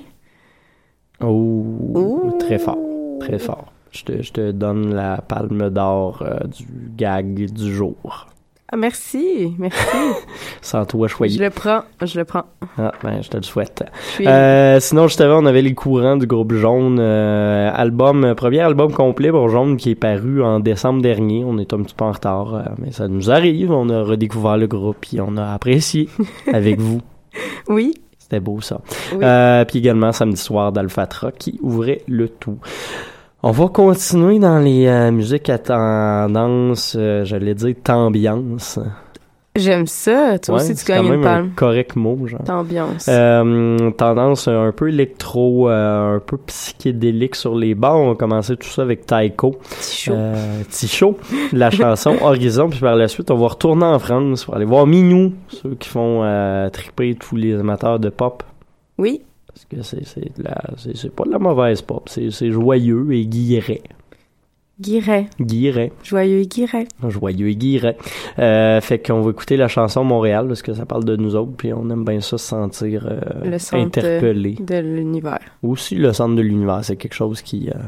Oh, 1.20 2.36
très 2.38 2.58
fort, 2.58 2.78
très 3.18 3.38
fort. 3.38 3.72
Je 3.90 4.04
te, 4.04 4.22
je 4.22 4.32
te 4.32 4.50
donne 4.52 4.94
la 4.94 5.18
palme 5.20 5.68
d'or 5.70 6.22
euh, 6.22 6.38
du 6.46 6.66
gag 6.96 7.50
du 7.50 7.74
jour. 7.74 8.28
Ah, 8.74 8.78
merci, 8.78 9.52
merci. 9.58 9.86
Sans 10.62 10.86
toi 10.86 11.06
je 11.06 11.12
choyer. 11.12 11.38
le 11.38 11.50
prends, 11.50 11.82
je 12.00 12.18
le 12.18 12.24
prends. 12.24 12.44
Ah, 12.78 12.92
ben, 13.02 13.22
je 13.22 13.28
te 13.28 13.36
le 13.36 13.42
souhaite. 13.42 13.84
Je 13.94 14.12
suis- 14.12 14.26
Euh, 14.26 14.80
sinon, 14.80 15.08
juste 15.08 15.20
avant, 15.20 15.42
on 15.42 15.46
avait 15.46 15.60
les 15.60 15.74
courants 15.74 16.16
du 16.16 16.26
groupe 16.26 16.54
Jaune. 16.54 16.96
euh, 16.98 17.70
album, 17.74 18.24
euh, 18.24 18.34
premier 18.34 18.60
album 18.60 18.90
complet 18.92 19.30
pour 19.30 19.50
Jaune 19.50 19.76
qui 19.76 19.90
est 19.90 19.94
paru 19.94 20.42
en 20.42 20.58
décembre 20.58 21.02
dernier. 21.02 21.44
On 21.44 21.58
est 21.58 21.72
un 21.74 21.82
petit 21.82 21.94
peu 21.94 22.04
en 22.06 22.12
retard, 22.12 22.54
euh, 22.54 22.62
mais 22.78 22.92
ça 22.92 23.08
nous 23.08 23.30
arrive. 23.30 23.70
On 23.70 23.90
a 23.90 24.02
redécouvert 24.02 24.56
le 24.56 24.66
groupe 24.66 25.04
et 25.12 25.20
on 25.20 25.36
a 25.36 25.52
apprécié 25.52 26.08
avec 26.52 26.80
vous. 26.80 27.02
Oui. 27.68 27.92
C'était 28.18 28.40
beau 28.40 28.62
ça. 28.62 28.80
Oui. 29.12 29.18
Euh, 29.22 29.66
puis 29.66 29.80
également 29.80 30.12
samedi 30.12 30.38
soir 30.40 30.72
d'Alphatra 30.72 31.30
qui 31.32 31.58
ouvrait 31.60 32.00
le 32.08 32.28
tout. 32.30 32.56
On 33.42 33.50
va 33.50 33.68
continuer 33.68 34.38
dans 34.38 34.58
les 34.60 34.86
euh, 34.86 35.10
musiques 35.10 35.48
à 35.48 35.58
tendance, 35.58 36.94
euh, 36.96 37.24
j'allais 37.24 37.54
dire 37.54 37.74
t'ambiance. 37.82 38.78
J'aime 39.56 39.86
ça. 39.86 40.38
Toi 40.38 40.54
Ouais, 40.54 40.62
aussi, 40.62 40.74
tu 40.76 40.84
gagnes 40.86 41.04
une 41.04 41.10
même 41.10 41.20
un 41.20 41.24
palme. 41.24 41.50
correct 41.56 41.96
mot, 41.96 42.26
genre. 42.26 42.40
D'ambiance. 42.42 43.06
Euh, 43.08 43.90
tendance 43.90 44.48
un 44.48 44.72
peu 44.72 44.88
électro, 44.88 45.68
un 45.68 46.22
peu 46.24 46.38
psychédélique 46.38 47.34
sur 47.34 47.54
les 47.56 47.74
bords. 47.74 47.96
On 48.00 48.08
va 48.10 48.14
commencer 48.14 48.56
tout 48.56 48.68
ça 48.68 48.80
avec 48.82 49.04
Taiko. 49.04 49.58
Ticho. 49.80 50.12
Euh, 50.14 50.62
Ticho, 50.70 51.18
la 51.52 51.70
chanson 51.70 52.16
Horizon. 52.22 52.70
Puis 52.70 52.80
par 52.80 52.96
la 52.96 53.08
suite, 53.08 53.30
on 53.30 53.36
va 53.36 53.48
retourner 53.48 53.84
en 53.84 53.98
France 53.98 54.44
pour 54.46 54.54
aller 54.54 54.64
voir 54.64 54.86
Minou, 54.86 55.34
ceux 55.48 55.74
qui 55.74 55.88
font 55.88 56.22
triper 56.72 57.14
tous 57.16 57.36
les 57.36 57.58
amateurs 57.58 57.98
de 57.98 58.08
pop. 58.08 58.42
Oui. 58.96 59.20
Que 59.74 59.82
c'est 59.82 60.04
c'est 60.06 60.36
de 60.38 60.42
la- 60.44 60.70
c'est 60.76 60.96
c'est 60.96 61.10
pas 61.14 61.24
de 61.24 61.30
la 61.30 61.38
mauvaise 61.38 61.80
pop, 61.82 62.08
c'est 62.08 62.30
c'est 62.30 62.50
joyeux 62.50 63.06
et 63.12 63.24
guilleret. 63.26 63.82
Guiret. 64.80 65.28
Guilleret. 65.40 65.92
Joyeux 66.02 66.40
et 66.40 66.46
Guiret. 66.46 66.88
Joyeux 67.08 67.48
et 67.48 67.54
guilleret. 67.56 67.96
Euh, 68.38 68.80
fait 68.80 68.98
qu'on 68.98 69.20
va 69.20 69.30
écouter 69.30 69.56
la 69.56 69.68
chanson 69.68 70.02
Montréal 70.02 70.48
parce 70.48 70.62
que 70.62 70.74
ça 70.74 70.86
parle 70.86 71.04
de 71.04 71.14
nous 71.16 71.36
autres, 71.36 71.52
puis 71.56 71.72
on 71.72 71.88
aime 71.90 72.04
bien 72.04 72.20
ça 72.20 72.36
se 72.38 72.46
sentir 72.48 73.06
euh, 73.08 73.20
Le 73.48 73.58
centre 73.58 73.98
interpellé. 73.98 74.54
de 74.58 74.78
l'univers. 74.78 75.38
Aussi, 75.62 75.94
le 75.94 76.12
centre 76.12 76.34
de 76.34 76.40
l'univers, 76.42 76.84
c'est 76.84 76.96
quelque 76.96 77.14
chose 77.14 77.42
qui, 77.42 77.68
euh, 77.68 77.78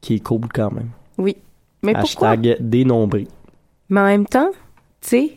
qui 0.00 0.14
est 0.16 0.20
cool 0.20 0.48
quand 0.52 0.72
même. 0.72 0.88
Oui. 1.18 1.36
Mais 1.84 1.92
pourquoi? 1.92 2.30
Hashtag 2.30 2.56
dénombré. 2.60 3.28
Mais 3.90 4.00
en 4.00 4.06
même 4.06 4.26
temps, 4.26 4.50
tu 5.00 5.08
sais, 5.08 5.30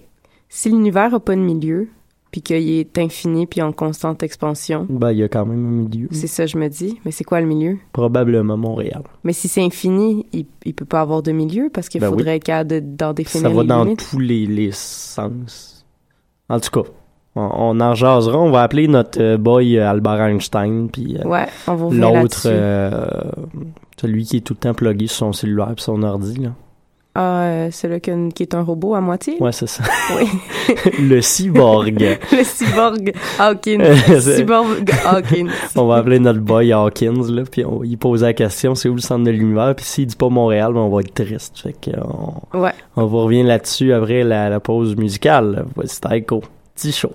si 0.50 0.70
l'univers 0.70 1.14
a 1.14 1.20
pas 1.20 1.36
de 1.36 1.41
milieu, 1.41 1.88
puis 2.36 2.42
qu'il 2.42 2.70
est 2.70 2.98
infini, 2.98 3.46
puis 3.48 3.62
en 3.62 3.72
constante 3.72 4.22
expansion, 4.22 4.86
Ben, 4.90 5.14
il 5.14 5.20
y 5.20 5.24
a 5.24 5.30
quand 5.30 5.46
même 5.46 5.66
un 5.66 5.84
milieu. 5.88 6.10
c'est 6.12 6.28
ça 6.28 6.46
je 6.46 6.58
me 6.58 6.68
dis. 6.68 7.00
Mais 7.06 7.12
c'est 7.12 7.24
quoi 7.24 7.40
le 7.40 7.48
milieu? 7.48 7.78
Probablement 7.94 8.58
Montréal. 8.58 9.04
Mais 9.24 9.32
si 9.32 9.48
c'est 9.48 9.64
infini, 9.64 10.26
il, 10.34 10.46
il 10.66 10.74
peut 10.74 10.84
pas 10.84 11.00
avoir 11.00 11.24
de 11.24 11.32
milieu 11.32 11.70
parce 11.74 11.88
qu'il 11.88 12.02
Ben 12.02 12.10
oui. 12.10 12.18
faudrait 12.18 12.42
qu'à 12.42 12.66
de- 12.66 12.82
d'en 12.82 13.14
définir 13.14 13.48
Ça 13.48 13.56
va 13.56 13.62
les 13.62 13.68
dans 13.70 13.84
limites. 13.86 14.06
tous 14.10 14.20
les, 14.20 14.46
les 14.48 14.72
sens. 14.74 15.86
En 16.50 16.60
tout 16.60 16.72
cas, 16.84 16.90
on, 17.38 17.50
on 17.54 17.80
en 17.80 17.96
jasera. 17.96 18.38
On 18.38 18.52
va 18.52 18.64
appeler 18.64 18.90
notre 18.90 19.22
euh, 19.22 19.38
boy 19.38 19.78
euh, 19.78 19.90
Albert 19.90 20.22
Einstein, 20.26 20.90
puis 20.92 21.18
euh, 21.18 21.24
Ouais, 21.26 21.46
l'autre, 21.92 22.42
euh, 22.48 23.06
celui 23.98 24.26
qui 24.26 24.36
est 24.38 24.42
tout 24.42 24.56
le 24.56 24.60
temps 24.60 24.74
plugué 24.74 25.08
sur 25.08 25.16
son 25.18 25.32
cellulaire 25.32 25.72
et 25.78 25.82
son 25.82 26.04
ordi. 26.04 26.36
Là. 26.42 26.50
Ah, 27.18 27.43
euh, 27.43 27.72
celui 27.72 28.01
qui, 28.01 28.11
qui 28.34 28.43
est 28.43 28.53
un 28.55 28.61
robot 28.61 28.93
à 28.93 28.99
moitié? 28.99 29.38
Ouais, 29.39 29.53
c'est 29.53 29.68
ça. 29.68 29.84
Oui. 30.18 30.28
le 30.99 31.22
cyborg. 31.22 32.18
le 32.32 32.43
cyborg 32.43 33.13
Hawkins. 33.39 33.80
Cyborg 34.20 34.91
Hawkins. 35.05 35.47
On 35.78 35.88
va 35.88 35.95
appeler 35.95 36.20
notre 36.20 36.41
boy 36.41 36.74
Hawkins, 36.74 37.24
là, 37.32 37.43
puis 37.49 37.63
on 37.63 37.84
il 37.86 37.97
pose 37.97 38.22
la 38.24 38.34
question, 38.34 38.76
c'est 38.76 38.89
où 38.89 38.95
le 38.95 39.01
centre 39.01 39.24
de 39.24 39.32
l'univers, 39.32 39.74
puis 39.76 39.86
s'il 39.86 40.07
dit 40.07 40.16
pas 40.18 40.28
Montréal, 40.28 40.74
ben, 40.74 40.82
on 40.82 40.89
va 40.89 40.99
être 41.01 41.13
triste. 41.13 41.57
Fait 41.59 41.72
que 41.74 41.91
on, 42.53 42.59
Ouais. 42.59 42.74
on 42.97 43.05
va 43.05 43.18
revenir 43.20 43.45
là-dessus 43.45 43.93
après 43.93 44.24
la, 44.24 44.49
la 44.49 44.59
pause 44.59 44.95
musicale. 44.97 45.66
Voici 45.74 46.01
Taiko. 46.01 46.43
Petit 46.76 46.91
show. 46.91 47.11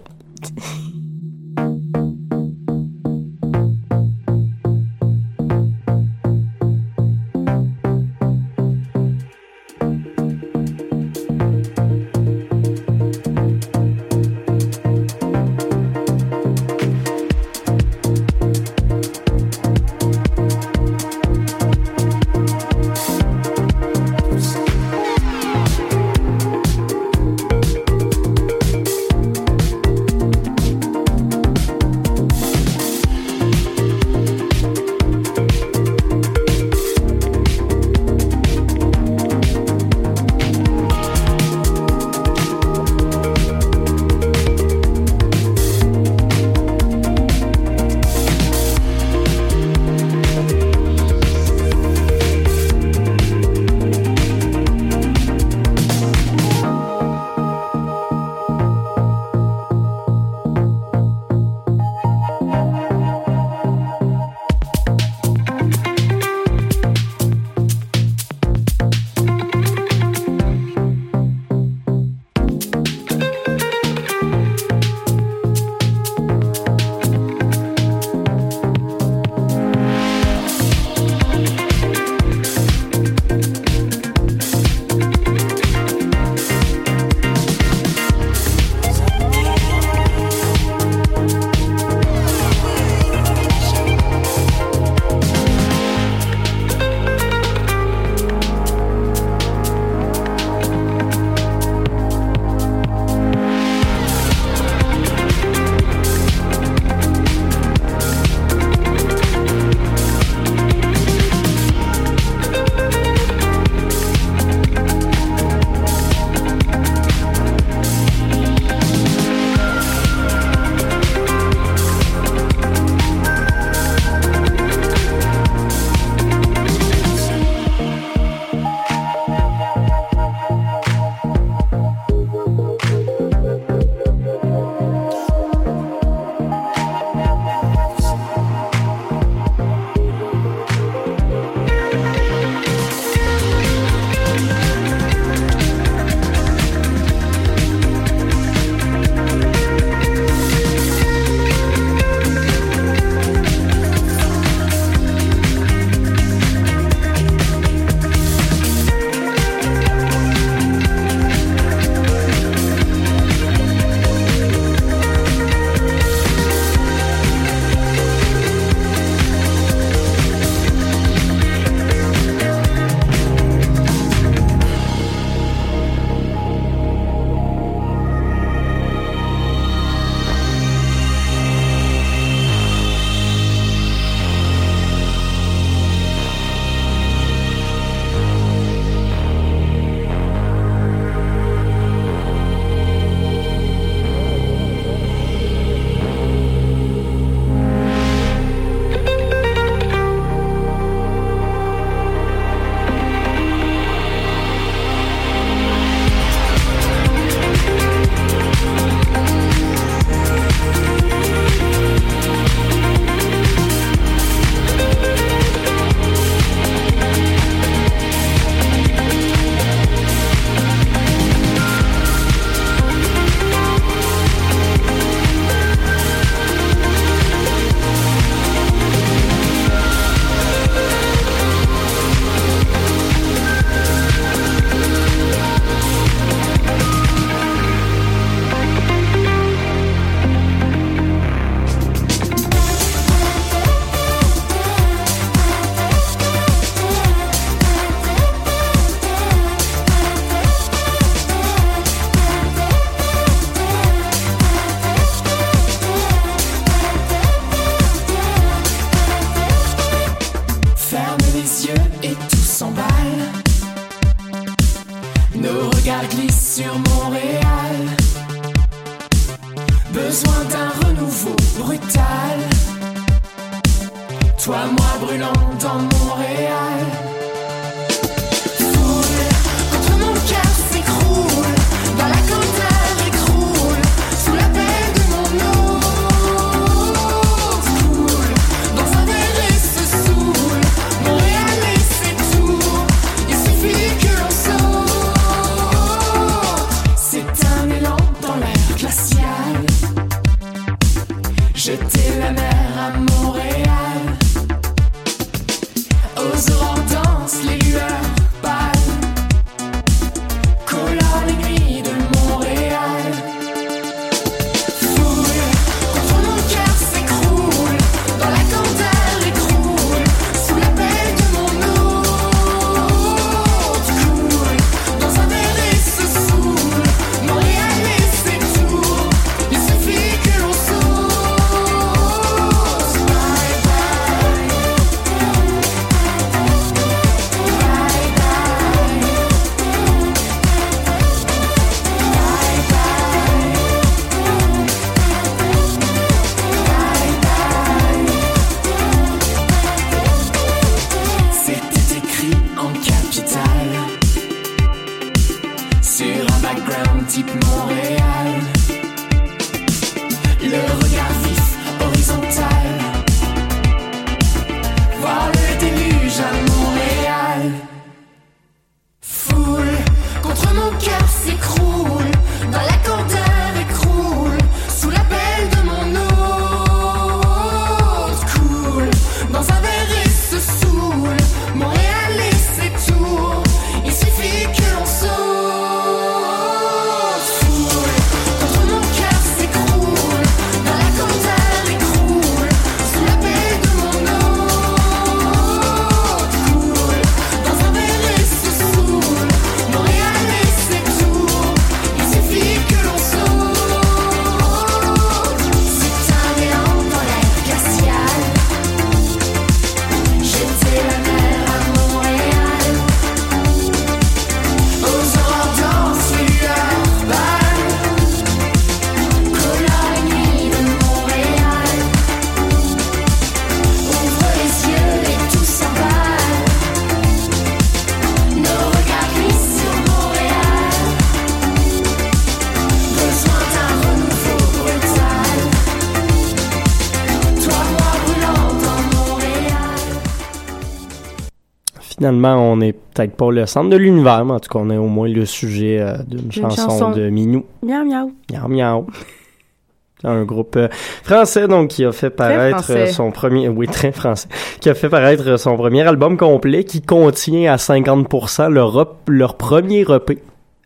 Finalement, 442.11 442.53
on 442.53 442.57
n'est 442.57 442.73
peut-être 442.73 443.15
pas 443.15 443.31
le 443.31 443.47
centre 443.47 443.71
de 443.71 443.77
l'univers, 443.77 444.25
mais 444.25 444.33
en 444.33 444.41
tout 444.41 444.51
cas, 444.51 444.59
on 444.61 444.69
est 444.71 444.77
au 444.77 444.89
moins 444.89 445.09
le 445.09 445.25
sujet 445.25 445.79
euh, 445.81 445.97
d'une 446.09 446.33
chanson, 446.33 446.69
chanson. 446.69 446.91
de 446.91 447.09
Minou. 447.09 447.45
Miaou 447.63 447.85
miaou. 447.85 448.13
Miaou 448.33 448.49
miaou. 448.49 448.87
Un 450.03 450.25
groupe 450.25 450.57
euh, 450.57 450.69
français 451.05 451.47
donc 451.47 451.69
qui 451.69 451.85
a 451.85 451.93
fait 451.93 452.11
paraître 452.11 452.71
euh, 452.71 452.87
son 452.87 453.11
premier 453.11 453.51
oui 453.51 453.67
très 453.67 453.93
français 453.93 454.29
qui 454.59 454.71
a 454.71 454.75
fait 454.75 454.89
paraître 454.89 455.39
son 455.39 455.59
premier 455.59 455.83
album 455.83 456.17
complet 456.17 456.65
qui 456.65 456.81
contient 456.81 457.53
à 457.53 457.57
50% 457.57 458.49
leur 458.49 458.97
leur 459.07 459.37
premier 459.37 459.81
EP. 459.83 460.23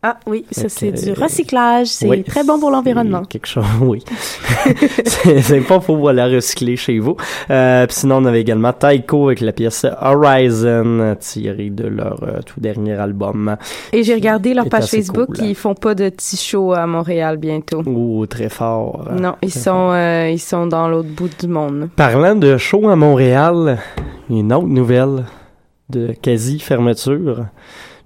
Ah 0.06 0.18
oui, 0.26 0.44
ça 0.50 0.68
c'est 0.68 0.92
du 0.92 1.10
euh, 1.10 1.14
recyclage. 1.18 1.86
C'est 1.86 2.06
oui, 2.06 2.22
très 2.24 2.44
bon 2.44 2.60
pour 2.60 2.70
l'environnement. 2.70 3.22
Quelque 3.24 3.46
chose, 3.46 3.64
oui. 3.80 4.04
c'est 5.40 5.62
pas 5.66 5.80
pour 5.80 6.12
la 6.12 6.26
recycler 6.26 6.76
chez 6.76 6.98
vous. 6.98 7.16
Euh, 7.50 7.86
puis 7.86 7.96
sinon, 7.96 8.16
on 8.16 8.24
avait 8.26 8.42
également 8.42 8.74
Taiko 8.74 9.28
avec 9.28 9.40
la 9.40 9.52
pièce 9.52 9.86
Horizon 10.02 11.16
tirée 11.18 11.70
de 11.70 11.86
leur 11.86 12.22
euh, 12.22 12.40
tout 12.44 12.60
dernier 12.60 12.92
album. 12.92 13.56
Et 13.94 14.02
j'ai 14.02 14.12
regardé 14.14 14.52
leur 14.52 14.68
page 14.68 14.90
Facebook, 14.90 15.36
cool. 15.36 15.44
ils 15.46 15.54
font 15.54 15.74
pas 15.74 15.94
de 15.94 16.10
petits 16.10 16.36
shows 16.36 16.72
à 16.74 16.86
Montréal 16.86 17.38
bientôt. 17.38 17.82
Ouh, 17.86 18.26
très 18.26 18.50
fort. 18.50 19.08
euh, 19.10 19.18
Non, 19.18 19.36
ils 19.40 19.50
sont 19.52 19.90
euh, 19.92 20.28
ils 20.30 20.38
sont 20.38 20.66
dans 20.66 20.86
l'autre 20.88 21.08
bout 21.08 21.30
du 21.40 21.48
monde. 21.48 21.88
Parlant 21.96 22.34
de 22.34 22.58
show 22.58 22.90
à 22.90 22.96
Montréal, 22.96 23.78
une 24.28 24.52
autre 24.52 24.66
nouvelle 24.66 25.24
de 25.88 26.12
quasi-fermeture. 26.20 27.46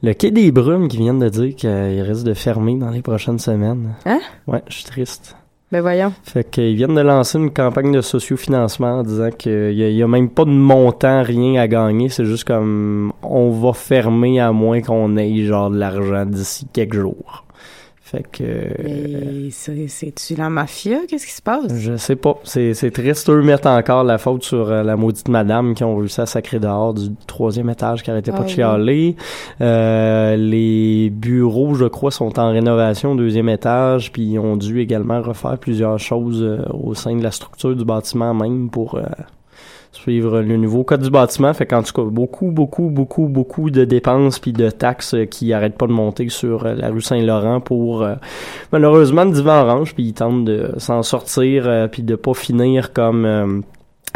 Le 0.03 0.13
Quai 0.15 0.31
des 0.31 0.53
Brumes 0.53 0.89
qui 0.89 0.99
viennent 0.99 1.19
de 1.19 1.29
dire 1.29 1.57
qu'il 1.57 1.69
risque 2.03 2.25
de 2.25 2.35
fermer 2.35 2.77
dans 2.77 2.91
les 2.91 3.03
prochaines 3.03 3.39
semaines. 3.41 3.95
Hein? 4.07 4.21
Ouais, 4.47 4.63
je 4.69 4.75
suis 4.75 4.85
triste. 4.85 5.37
Ben 5.73 5.81
voyons. 5.83 6.13
Fait 6.23 6.49
qu'ils 6.49 6.77
viennent 6.77 6.95
de 6.95 7.01
lancer 7.03 7.37
une 7.39 7.51
campagne 7.51 7.93
de 7.93 8.01
sociofinancement 8.01 9.01
en 9.01 9.03
disant 9.03 9.31
qu'il 9.37 9.73
y, 9.75 10.01
a- 10.01 10.05
a 10.05 10.09
même 10.09 10.31
pas 10.31 10.45
de 10.45 10.51
montant, 10.51 11.23
rien 11.23 11.61
à 11.61 11.69
gagner. 11.69 12.09
C'est 12.09 12.25
juste 12.25 12.45
comme 12.45 13.13
on 13.23 13.51
va 13.51 13.73
fermer 13.75 14.41
à 14.41 14.51
moins 14.53 14.81
qu'on 14.81 15.17
ait 15.19 15.45
genre 15.45 15.69
de 15.71 15.79
l'argent 15.79 16.25
d'ici 16.25 16.67
quelques 16.73 16.95
jours. 16.95 17.45
Fait 18.11 18.25
que 18.33 18.43
Mais 18.83 19.51
c'est- 19.51 19.87
c'est-tu 19.89 20.35
la 20.35 20.49
mafia? 20.49 21.01
Qu'est-ce 21.07 21.27
qui 21.27 21.33
se 21.35 21.43
passe? 21.43 21.75
je 21.77 21.95
sais 21.99 22.17
pas. 22.17 22.39
C'est 22.45 22.73
c'est 22.73 22.91
triste. 22.91 23.29
Eux 23.29 23.43
mettent 23.43 23.67
encore 23.67 24.03
la 24.03 24.17
faute 24.17 24.45
sur 24.45 24.71
euh, 24.71 24.83
la 24.83 24.97
maudite 24.97 25.29
madame 25.29 25.75
qui 25.75 25.85
ont 25.85 25.95
réussi 25.95 26.19
à 26.23 26.25
sacrer 26.27 26.59
dehors 26.59 26.95
du 26.95 27.09
troisième 27.27 27.69
étage 27.69 28.03
qui 28.03 28.11
arrêtait 28.11 28.31
pas 28.31 28.39
Ah 28.39 28.43
de 28.45 28.47
oui. 28.47 28.55
chialer. 28.55 29.17
Euh, 29.61 30.37
les 30.37 31.11
bureaux, 31.11 31.75
je 31.75 31.85
crois, 31.85 32.11
sont 32.11 32.39
en 32.39 32.51
rénovation 32.51 33.13
au 33.13 33.17
deuxième 33.17 33.51
étage, 33.51 34.11
puis 34.11 34.23
ils 34.23 34.39
ont 34.39 34.57
dû 34.57 34.81
également 34.81 35.21
refaire 35.21 35.59
plusieurs 35.59 35.99
choses 35.99 36.43
euh, 36.43 36.65
au 36.73 36.95
sein 36.95 37.15
de 37.15 37.23
la 37.23 37.31
structure 37.31 37.77
du 37.77 37.85
bâtiment 37.85 38.33
même 38.33 38.71
pour 38.71 38.95
euh, 38.95 39.03
suivre 39.93 40.41
le 40.41 40.57
nouveau 40.57 40.85
code 40.85 41.03
du 41.03 41.11
bâtiment. 41.11 41.53
Fait 41.55 41.67
qu'en 41.67 41.83
tout 41.83 41.93
cas, 41.93 42.03
beaucoup, 42.03 42.51
beaucoup, 42.51 42.89
beaucoup, 42.91 43.27
beaucoup 43.27 43.71
de 43.71 43.85
dépenses 43.85 44.39
puis 44.39 44.53
de 44.53 44.71
taxes 44.71 45.15
euh, 45.15 45.25
qui 45.25 45.53
arrêtent 45.53 45.77
pas 45.77 45.87
de 45.87 45.93
monter 45.93 46.29
sur 46.29 46.67
euh, 46.67 46.75
la 46.75 46.91
rue 46.91 47.01
Saint-Laurent 47.01 47.61
pour 47.61 48.03
euh, 48.03 48.15
malheureusement 48.73 49.27
divan 49.27 49.63
orange 49.63 49.95
puis 49.95 50.05
ils 50.05 50.13
tentent 50.15 50.45
de 50.45 50.73
s'en 50.79 51.03
sortir 51.03 51.89
puis 51.91 52.03
de 52.03 52.17
pas 52.17 52.35
finir 52.35 52.93
comme 52.93 53.63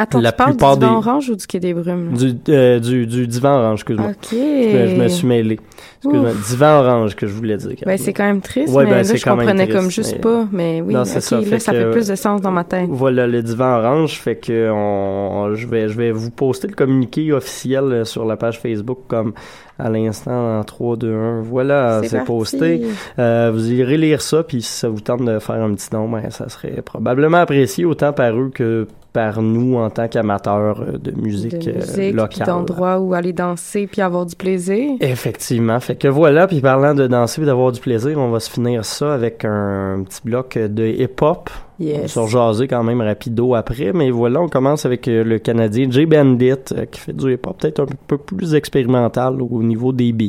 Attends, 0.02 0.20
la 0.20 0.32
tu 0.32 0.36
parles 0.36 0.50
plupart 0.52 0.76
du 0.76 0.80
divan 0.86 1.00
des- 1.00 1.06
orange 1.08 1.30
ou 1.30 1.36
du 1.36 1.46
quai 1.46 1.60
des 1.60 1.74
brumes? 1.74 2.12
du, 2.16 2.34
euh, 2.48 2.78
du, 2.80 3.06
du 3.06 3.26
divan 3.26 3.58
orange, 3.58 3.80
excuse-moi. 3.80 4.10
Ok. 4.10 4.28
Je, 4.32 4.36
me- 4.36 4.86
je 4.88 4.96
me 5.02 5.08
suis 5.08 5.26
mêlé. 5.26 5.60
Excuse-moi, 6.04 6.30
divan 6.48 6.80
orange 6.80 7.14
que 7.14 7.26
je 7.26 7.32
voulais 7.32 7.56
dire. 7.56 7.76
Ben, 7.86 7.96
c'est 7.96 8.12
quand 8.12 8.24
même 8.24 8.40
triste, 8.40 8.74
Ouais, 8.74 8.84
mais 8.84 8.90
ben, 8.90 8.96
là, 9.08 9.14
je 9.14 9.24
comprenais 9.24 9.66
triste, 9.66 9.78
comme 9.78 9.90
juste 9.90 10.12
mais- 10.14 10.20
pas, 10.20 10.46
mais 10.50 10.80
oui, 10.84 10.92
Non, 10.94 11.00
ok, 11.02 11.06
c'est 11.06 11.20
ça, 11.20 11.36
là, 11.40 11.42
fait 11.46 11.58
ça 11.60 11.72
que- 11.72 11.78
fait 11.78 11.90
plus 11.90 12.08
de 12.08 12.14
sens 12.16 12.40
dans 12.40 12.50
ma 12.50 12.64
tête. 12.64 12.88
Voilà 12.90 13.26
le 13.26 13.42
divan 13.42 13.78
orange 13.78 14.18
fait 14.20 14.36
que 14.36 14.70
on, 14.72 15.54
je 15.54 15.66
vais 15.66 15.88
je 15.88 15.96
vais 15.96 16.10
vous 16.10 16.30
poster 16.30 16.66
le 16.68 16.74
communiqué 16.74 17.32
officiel 17.32 17.84
euh, 17.84 18.04
sur 18.04 18.24
la 18.24 18.36
page 18.36 18.58
Facebook 18.60 18.98
comme 19.08 19.32
à 19.78 19.88
l'instant 19.88 20.58
en 20.58 20.64
3, 20.64 20.96
2, 20.96 21.14
1. 21.14 21.40
Voilà, 21.42 22.02
C'est 22.04 22.24
posté. 22.24 22.82
Euh, 23.18 23.50
vous 23.52 23.72
irez 23.72 23.96
lire 23.96 24.22
ça, 24.22 24.42
puis 24.42 24.62
si 24.62 24.70
ça 24.72 24.88
vous 24.88 25.00
tente 25.00 25.24
de 25.24 25.38
faire 25.38 25.56
un 25.56 25.74
petit 25.74 25.88
nom, 25.92 26.08
ben, 26.08 26.30
ça 26.30 26.48
serait 26.48 26.82
probablement 26.82 27.38
apprécié 27.38 27.84
autant 27.84 28.12
par 28.12 28.34
eux 28.34 28.50
que 28.52 28.86
par 29.12 29.42
nous 29.42 29.76
en 29.76 29.90
tant 29.90 30.08
qu'amateurs 30.08 30.80
euh, 30.80 30.98
de 30.98 31.12
musique, 31.12 31.58
de 31.58 31.70
euh, 31.70 31.74
musique, 31.74 32.14
locale. 32.14 32.46
d'endroits 32.46 32.98
où 32.98 33.12
aller 33.12 33.34
danser 33.34 33.86
puis 33.86 34.00
avoir 34.00 34.24
du 34.24 34.36
plaisir. 34.36 34.92
Effectivement. 35.00 35.78
Fait 35.80 35.96
que 35.96 36.08
voilà, 36.08 36.46
puis 36.46 36.60
parlant 36.60 36.94
de 36.94 37.06
danser 37.06 37.42
et 37.42 37.44
d'avoir 37.44 37.72
du 37.72 37.80
plaisir, 37.80 38.18
on 38.18 38.30
va 38.30 38.40
se 38.40 38.50
finir 38.50 38.84
ça 38.84 39.12
avec 39.12 39.44
un 39.44 40.02
petit 40.06 40.20
bloc 40.24 40.56
de 40.56 40.86
hip-hop. 40.86 41.50
Yes. 41.82 42.16
On 42.16 42.26
jaser 42.26 42.68
quand 42.68 42.84
même 42.84 43.00
rapido 43.00 43.54
après, 43.54 43.92
mais 43.92 44.10
voilà, 44.10 44.40
on 44.40 44.48
commence 44.48 44.86
avec 44.86 45.08
euh, 45.08 45.24
le 45.24 45.38
Canadien 45.38 45.90
Jay 45.90 46.06
Bandit, 46.06 46.52
euh, 46.72 46.84
qui 46.90 47.00
fait 47.00 47.12
du 47.12 47.32
hip-hop 47.32 47.56
peut-être 47.60 47.80
un 47.80 47.86
peu 48.06 48.18
plus 48.18 48.54
expérimental 48.54 49.40
au 49.42 49.62
niveau 49.62 49.92
des 49.92 50.12
beats, 50.12 50.28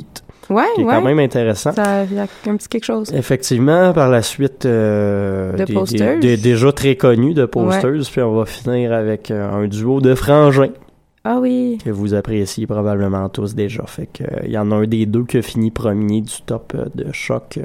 Ouais, 0.50 0.64
qui 0.76 0.82
est 0.82 0.84
ouais. 0.84 0.94
quand 0.94 1.02
même 1.04 1.20
intéressant. 1.20 1.72
Ça, 1.74 2.04
il 2.06 2.16
y 2.16 2.20
a 2.20 2.24
un 2.24 2.56
petit 2.58 2.68
quelque 2.68 2.84
chose. 2.86 3.14
Effectivement, 3.14 3.94
par 3.94 4.10
la 4.10 4.22
suite, 4.24 4.66
euh, 4.66 5.52
De 5.54 5.66
des- 5.66 6.18
des- 6.20 6.38
déjà 6.38 6.72
très 6.72 6.96
connus 6.96 7.34
de 7.34 7.46
Posters, 7.46 8.02
puis 8.12 8.22
on 8.22 8.34
va 8.34 8.46
finir 8.46 8.92
avec 8.94 9.30
euh, 9.30 9.52
un 9.52 9.68
duo 9.68 10.02
de 10.02 10.16
frangins 10.16 10.72
Ah 11.24 11.38
oui. 11.40 11.78
que 11.86 11.90
vous 11.92 12.14
appréciez 12.14 12.66
probablement 12.68 13.30
tous 13.30 13.54
déjà. 13.56 13.84
Fait 13.86 14.08
que 14.12 14.24
euh, 14.24 14.42
il 14.46 14.52
y 14.52 14.58
en 14.58 14.72
a 14.72 14.76
un 14.76 14.86
des 14.88 15.06
deux 15.06 15.24
qui 15.24 15.38
a 15.38 15.42
fini 15.42 15.72
premier 15.72 16.22
du 16.22 16.42
top 16.46 16.74
euh, 16.76 16.86
de 16.96 17.06
choc 17.14 17.60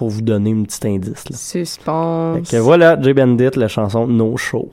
pour 0.00 0.08
vous 0.08 0.22
donner 0.22 0.52
un 0.52 0.62
petit 0.62 0.88
indice. 0.88 1.28
Là. 1.28 1.36
Suspense. 1.36 2.48
Fait 2.48 2.56
que 2.56 2.62
voilà, 2.62 2.98
Jay 3.02 3.12
Bandit, 3.12 3.50
la 3.54 3.68
chanson 3.68 4.06
No 4.06 4.34
Show. 4.38 4.70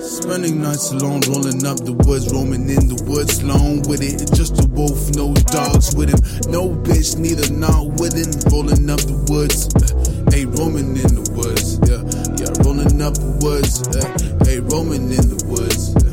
Spending 0.00 0.62
nights 0.62 0.92
alone, 0.92 1.20
rolling 1.28 1.66
up 1.66 1.76
the 1.84 1.92
woods, 2.06 2.32
roaming 2.32 2.70
in 2.70 2.88
the 2.88 3.02
woods, 3.06 3.42
alone 3.42 3.82
with 3.86 4.00
it. 4.00 4.32
Just 4.34 4.58
a 4.64 4.66
wolf, 4.68 4.99
no 5.20 5.34
dogs 5.52 5.94
with 5.94 6.08
him, 6.08 6.50
no 6.50 6.70
bitch, 6.80 7.18
neither 7.18 7.52
not 7.52 7.84
with 8.00 8.16
him. 8.16 8.32
Rolling 8.48 8.88
up 8.88 9.00
the 9.04 9.20
woods, 9.28 9.68
uh, 9.76 10.32
hey, 10.32 10.46
roaming 10.48 10.96
in 10.96 11.12
the 11.12 11.24
woods, 11.36 11.76
yeah, 11.84 12.00
yeah, 12.40 12.48
rolling 12.64 13.02
up 13.04 13.12
the 13.12 13.28
woods, 13.44 13.84
uh, 13.92 14.00
hey, 14.48 14.60
roaming 14.72 15.12
in 15.12 15.28
the 15.28 15.40
woods. 15.44 15.92
uh. 16.00 16.08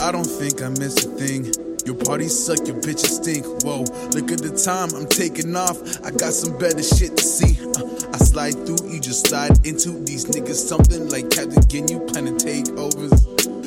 I 0.00 0.10
don't 0.10 0.24
think 0.24 0.62
I 0.62 0.70
miss 0.80 1.04
a 1.04 1.10
thing. 1.20 1.52
Your 1.84 1.96
parties 1.96 2.32
suck, 2.32 2.64
your 2.64 2.80
bitches 2.80 3.20
stink. 3.20 3.44
Whoa, 3.60 3.84
look 4.16 4.32
at 4.32 4.40
the 4.40 4.56
time, 4.56 4.88
I'm 4.96 5.04
taking 5.04 5.52
off. 5.54 5.76
I 6.00 6.08
got 6.10 6.32
some 6.32 6.56
better 6.56 6.82
shit 6.82 7.20
to 7.20 7.24
see. 7.24 7.60
Uh, 7.76 7.84
I 8.08 8.18
slide 8.24 8.56
through, 8.64 8.88
you 8.88 9.00
just 9.00 9.28
slide 9.28 9.52
into 9.68 10.00
these 10.08 10.24
niggas. 10.24 10.56
Something 10.56 11.12
like 11.12 11.28
Captain 11.28 11.60
Ginyu, 11.68 12.08
planning 12.08 12.40
takeovers. 12.40 13.20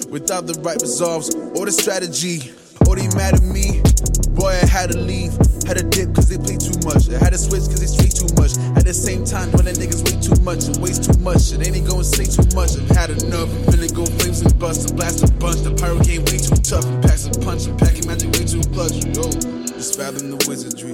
Without 0.09 0.47
the 0.49 0.57
right 0.65 0.81
resolves 0.81 1.33
or 1.53 1.65
the 1.65 1.71
strategy, 1.71 2.53
or 2.89 2.95
they 2.95 3.05
mad 3.13 3.37
at 3.37 3.43
me. 3.45 3.81
Boy, 4.43 4.59
I 4.61 4.67
had 4.67 4.91
to 4.91 4.99
leave. 4.99 5.31
Had 5.63 5.79
to 5.79 5.87
dip 5.87 6.11
cause 6.11 6.27
they 6.27 6.35
play 6.35 6.59
too 6.59 6.75
much. 6.83 7.07
I 7.07 7.15
had 7.15 7.31
to 7.31 7.39
switch 7.39 7.63
cause 7.71 7.79
they 7.79 7.87
speak 7.87 8.11
too 8.11 8.27
much. 8.35 8.59
At 8.75 8.83
the 8.83 8.91
same 8.91 9.23
time, 9.23 9.47
when 9.55 9.71
that 9.71 9.79
niggas 9.79 10.03
way 10.03 10.19
too 10.19 10.35
much 10.43 10.67
and 10.67 10.75
waste 10.83 11.07
too 11.07 11.15
much. 11.23 11.55
And 11.55 11.63
ain't 11.63 11.87
gonna 11.87 12.03
say 12.03 12.27
too 12.27 12.43
much. 12.51 12.75
I've 12.75 12.91
had 12.91 13.15
enough. 13.23 13.47
I'm 13.47 13.71
finna 13.71 13.87
go 13.95 14.03
flames 14.19 14.43
and 14.43 14.51
bust 14.59 14.91
and 14.91 14.99
blast 14.99 15.23
a 15.23 15.31
bunch. 15.39 15.63
The 15.63 15.71
pirate 15.79 16.03
game 16.03 16.27
way 16.27 16.43
too 16.43 16.59
tough. 16.59 16.83
And 16.83 16.99
packs 16.99 17.23
a 17.23 17.31
punch 17.39 17.71
and 17.71 17.79
packing 17.79 18.03
magic 18.03 18.35
way 18.35 18.43
too 18.43 18.59
plush. 18.75 18.99
Yo, 19.15 19.23
just 19.79 19.95
fathom 19.95 20.35
the 20.35 20.39
wizardry. 20.43 20.91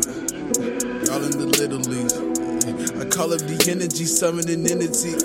Y'all 1.09 1.25
in 1.25 1.33
the 1.33 1.49
little 1.49 1.81
league. 1.89 2.13
I 3.01 3.05
call 3.09 3.33
up 3.33 3.41
the 3.49 3.57
energy, 3.65 4.05
summoning 4.05 4.61
entity. 4.69 5.17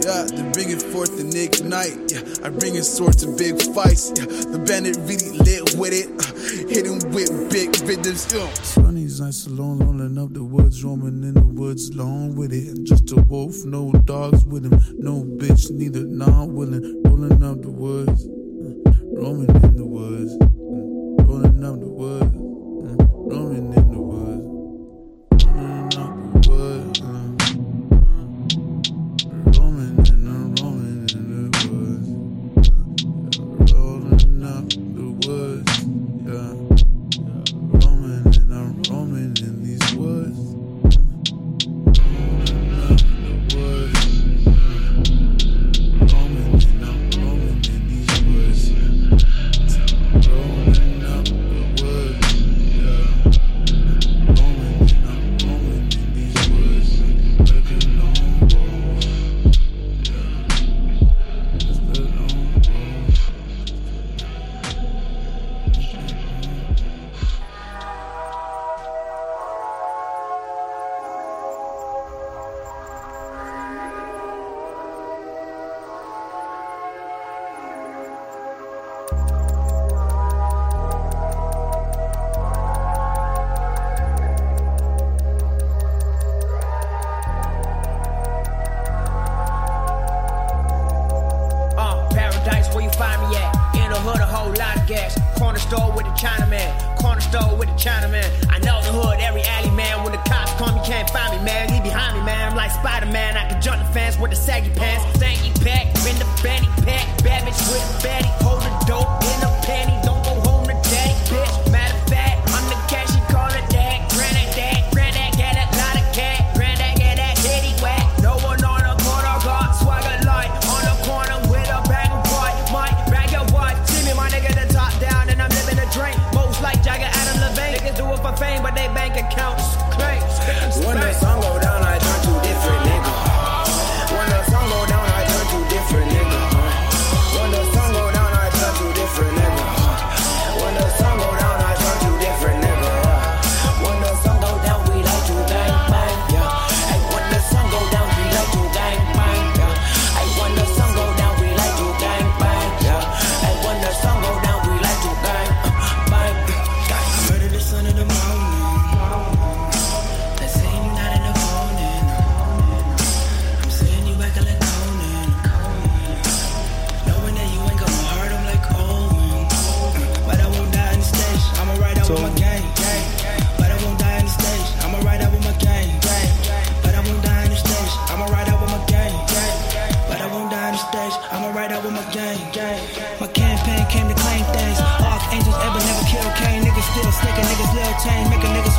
Yeah, 0.00 0.24
to 0.24 0.42
bring 0.56 0.70
it 0.72 0.80
forth 0.80 1.20
and 1.20 1.28
ignite. 1.36 1.92
Yeah, 2.08 2.24
I 2.40 2.48
bring 2.48 2.76
it 2.76 2.88
sword 2.88 3.18
to 3.20 3.36
big 3.36 3.60
fights. 3.76 4.16
Yeah, 4.16 4.24
the 4.48 4.64
bandit 4.64 4.96
really 5.04 5.36
lit 5.44 5.76
with 5.76 5.92
it. 5.92 6.08
Uh, 6.08 6.37
hit 6.68 6.86
him 6.86 6.98
with 7.12 7.50
big 7.50 7.70
rhythms. 7.80 8.32
Sunny's 8.62 9.20
nights 9.20 9.46
alone, 9.46 9.78
rolling 9.78 10.18
up 10.18 10.32
the 10.32 10.44
woods, 10.44 10.84
roaming 10.84 11.22
in 11.24 11.34
the 11.34 11.44
woods, 11.44 11.88
alone 11.90 12.34
with 12.36 12.52
it. 12.52 12.84
Just 12.84 13.10
a 13.12 13.16
wolf, 13.22 13.64
no 13.64 13.92
dogs 14.04 14.44
with 14.44 14.64
him, 14.64 14.78
no 14.98 15.24
bitch, 15.24 15.70
neither 15.70 16.04
not 16.04 16.48
willing. 16.48 17.02
Rolling 17.04 17.42
up 17.42 17.62
the 17.62 17.70
woods, 17.70 18.26
uh, 18.26 18.92
roaming 19.20 19.57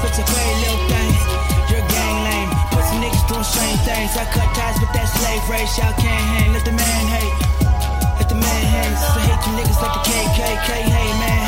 Switch 0.10 0.26
to 0.26 0.34
pay 0.34 0.50
little 0.62 0.88
things. 0.90 1.20
Your 1.70 1.82
gang 1.88 2.18
lame. 2.24 2.50
Put 2.72 2.84
some 2.86 3.02
niggas 3.02 3.28
doing 3.28 3.44
strange 3.44 3.80
things. 3.82 4.18
I 4.18 4.26
cut 4.34 4.50
ties 4.56 4.80
with 4.80 4.92
that 4.94 5.06
slave 5.06 5.44
race. 5.50 5.78
Y'all 5.78 5.94
can't 5.94 6.26
hang. 6.34 6.54
Let 6.54 6.66
the 6.66 6.72
man 6.72 7.04
hate. 7.14 7.36
Let 8.18 8.30
the 8.30 8.36
man 8.36 8.64
hang. 8.74 8.94
So 8.96 9.20
hate 9.22 9.42
you 9.46 9.54
niggas 9.60 9.82
like 9.82 9.94
the 9.94 10.04
KKK. 10.10 10.70
Hey 10.90 11.10
man, 11.20 11.39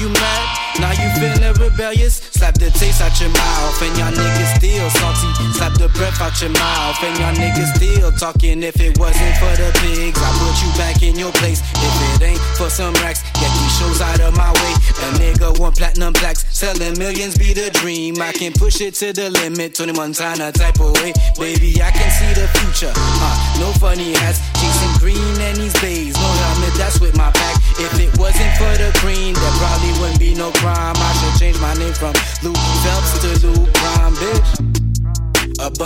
you 0.00 0.08
mad? 0.08 0.80
Now 0.80 0.92
you 0.96 1.08
feeling 1.20 1.52
rebellious? 1.60 2.16
Slap 2.32 2.54
the 2.54 2.70
taste 2.70 3.02
out 3.04 3.12
your 3.20 3.28
mouth, 3.28 3.82
and 3.82 3.92
y'all 3.98 4.12
niggas 4.12 4.56
still 4.56 4.88
salty. 4.96 5.28
Slap 5.52 5.76
the 5.76 5.88
breath 5.92 6.20
out 6.20 6.40
your 6.40 6.50
mouth, 6.56 6.96
and 7.04 7.14
y'all 7.20 7.36
niggas 7.36 7.76
still 7.76 8.10
talking. 8.12 8.62
If 8.62 8.80
it 8.80 8.96
wasn't 8.98 9.36
for 9.36 9.52
the 9.60 9.68
pigs, 9.84 10.16
I 10.16 10.30
put 10.40 10.56
you 10.64 10.70
back 10.80 11.02
in 11.02 11.18
your 11.20 11.32
place. 11.32 11.60
If 11.60 11.94
it 12.16 12.32
ain't 12.32 12.40
for 12.56 12.70
some 12.70 12.94
racks, 13.04 13.20
get 13.36 13.52
these 13.60 13.74
shows 13.76 14.00
out 14.00 14.20
of 14.20 14.34
my 14.36 14.48
way. 14.48 14.72
A 15.04 15.08
nigga 15.20 15.60
want 15.60 15.76
platinum 15.76 16.14
plaques, 16.14 16.46
selling 16.48 16.96
millions 16.98 17.36
be 17.36 17.52
the 17.52 17.68
dream. 17.70 18.16
I 18.22 18.32
can 18.32 18.52
push 18.52 18.80
it 18.80 18.94
to 19.04 19.12
the 19.12 19.28
limit, 19.28 19.74
Tony 19.74 19.92
Montana 19.92 20.50
type 20.52 20.80
of 20.80 20.96
way. 21.02 21.12
Baby, 21.36 21.76
I 21.82 21.90
can 21.90 22.10
see 22.16 22.32
the 22.40 22.48
future. 22.56 22.92
Uh, 22.96 23.36
no 23.60 23.68
funny 23.76 24.14
hats, 24.14 24.40
chasing 24.56 24.96
green 24.96 25.36
and 25.44 25.58
these 25.58 25.76
bays. 25.80 26.14
No 26.14 26.28
helmet, 26.40 26.74
that's 26.80 27.00
with 27.00 27.16
my 27.16 27.30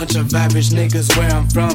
bunch 0.05 0.17
of 0.17 0.33
average 0.35 0.69
niggas 0.69 1.17
where 1.17 1.29
I'm 1.31 1.47
from. 1.49 1.73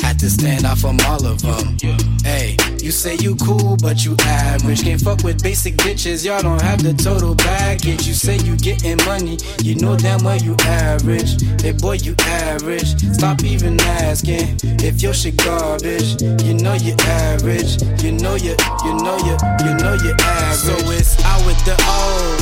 Had 0.00 0.18
to 0.18 0.28
stand 0.28 0.64
out 0.64 0.78
from 0.78 0.98
all 1.06 1.24
of 1.24 1.40
them. 1.40 1.76
Hey, 2.24 2.56
you 2.80 2.90
say 2.90 3.16
you 3.20 3.36
cool, 3.36 3.76
but 3.76 4.04
you 4.04 4.16
average. 4.20 4.82
Can't 4.82 5.00
fuck 5.00 5.22
with 5.22 5.42
basic 5.42 5.76
bitches, 5.76 6.24
y'all 6.24 6.42
don't 6.42 6.60
have 6.60 6.82
the 6.82 6.92
total 6.92 7.36
package. 7.36 8.06
You 8.06 8.14
say 8.14 8.38
you 8.38 8.56
getting 8.56 8.96
money, 9.06 9.38
you 9.62 9.76
know 9.76 9.96
damn 9.96 10.22
well 10.24 10.36
you 10.36 10.56
average. 10.60 11.40
Hey 11.62 11.72
boy, 11.72 11.98
you 12.02 12.14
average. 12.18 12.98
Stop 13.14 13.44
even 13.44 13.80
asking 13.80 14.58
if 14.82 15.00
your 15.00 15.14
shit 15.14 15.36
garbage. 15.36 16.20
You 16.22 16.54
know 16.54 16.74
you 16.74 16.94
average. 16.98 17.80
You 18.02 18.12
know 18.12 18.34
you, 18.34 18.56
you 18.84 18.94
know 18.98 19.16
you, 19.28 19.36
you 19.64 19.72
know 19.78 19.94
you 20.02 20.12
average. 20.18 20.58
So 20.58 20.74
it's 20.90 21.22
out 21.24 21.46
with 21.46 21.60
the 21.64 21.76
old, 21.86 22.40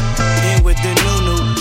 in 0.48 0.64
with 0.64 0.80
the 0.82 0.94
new. 1.04 1.11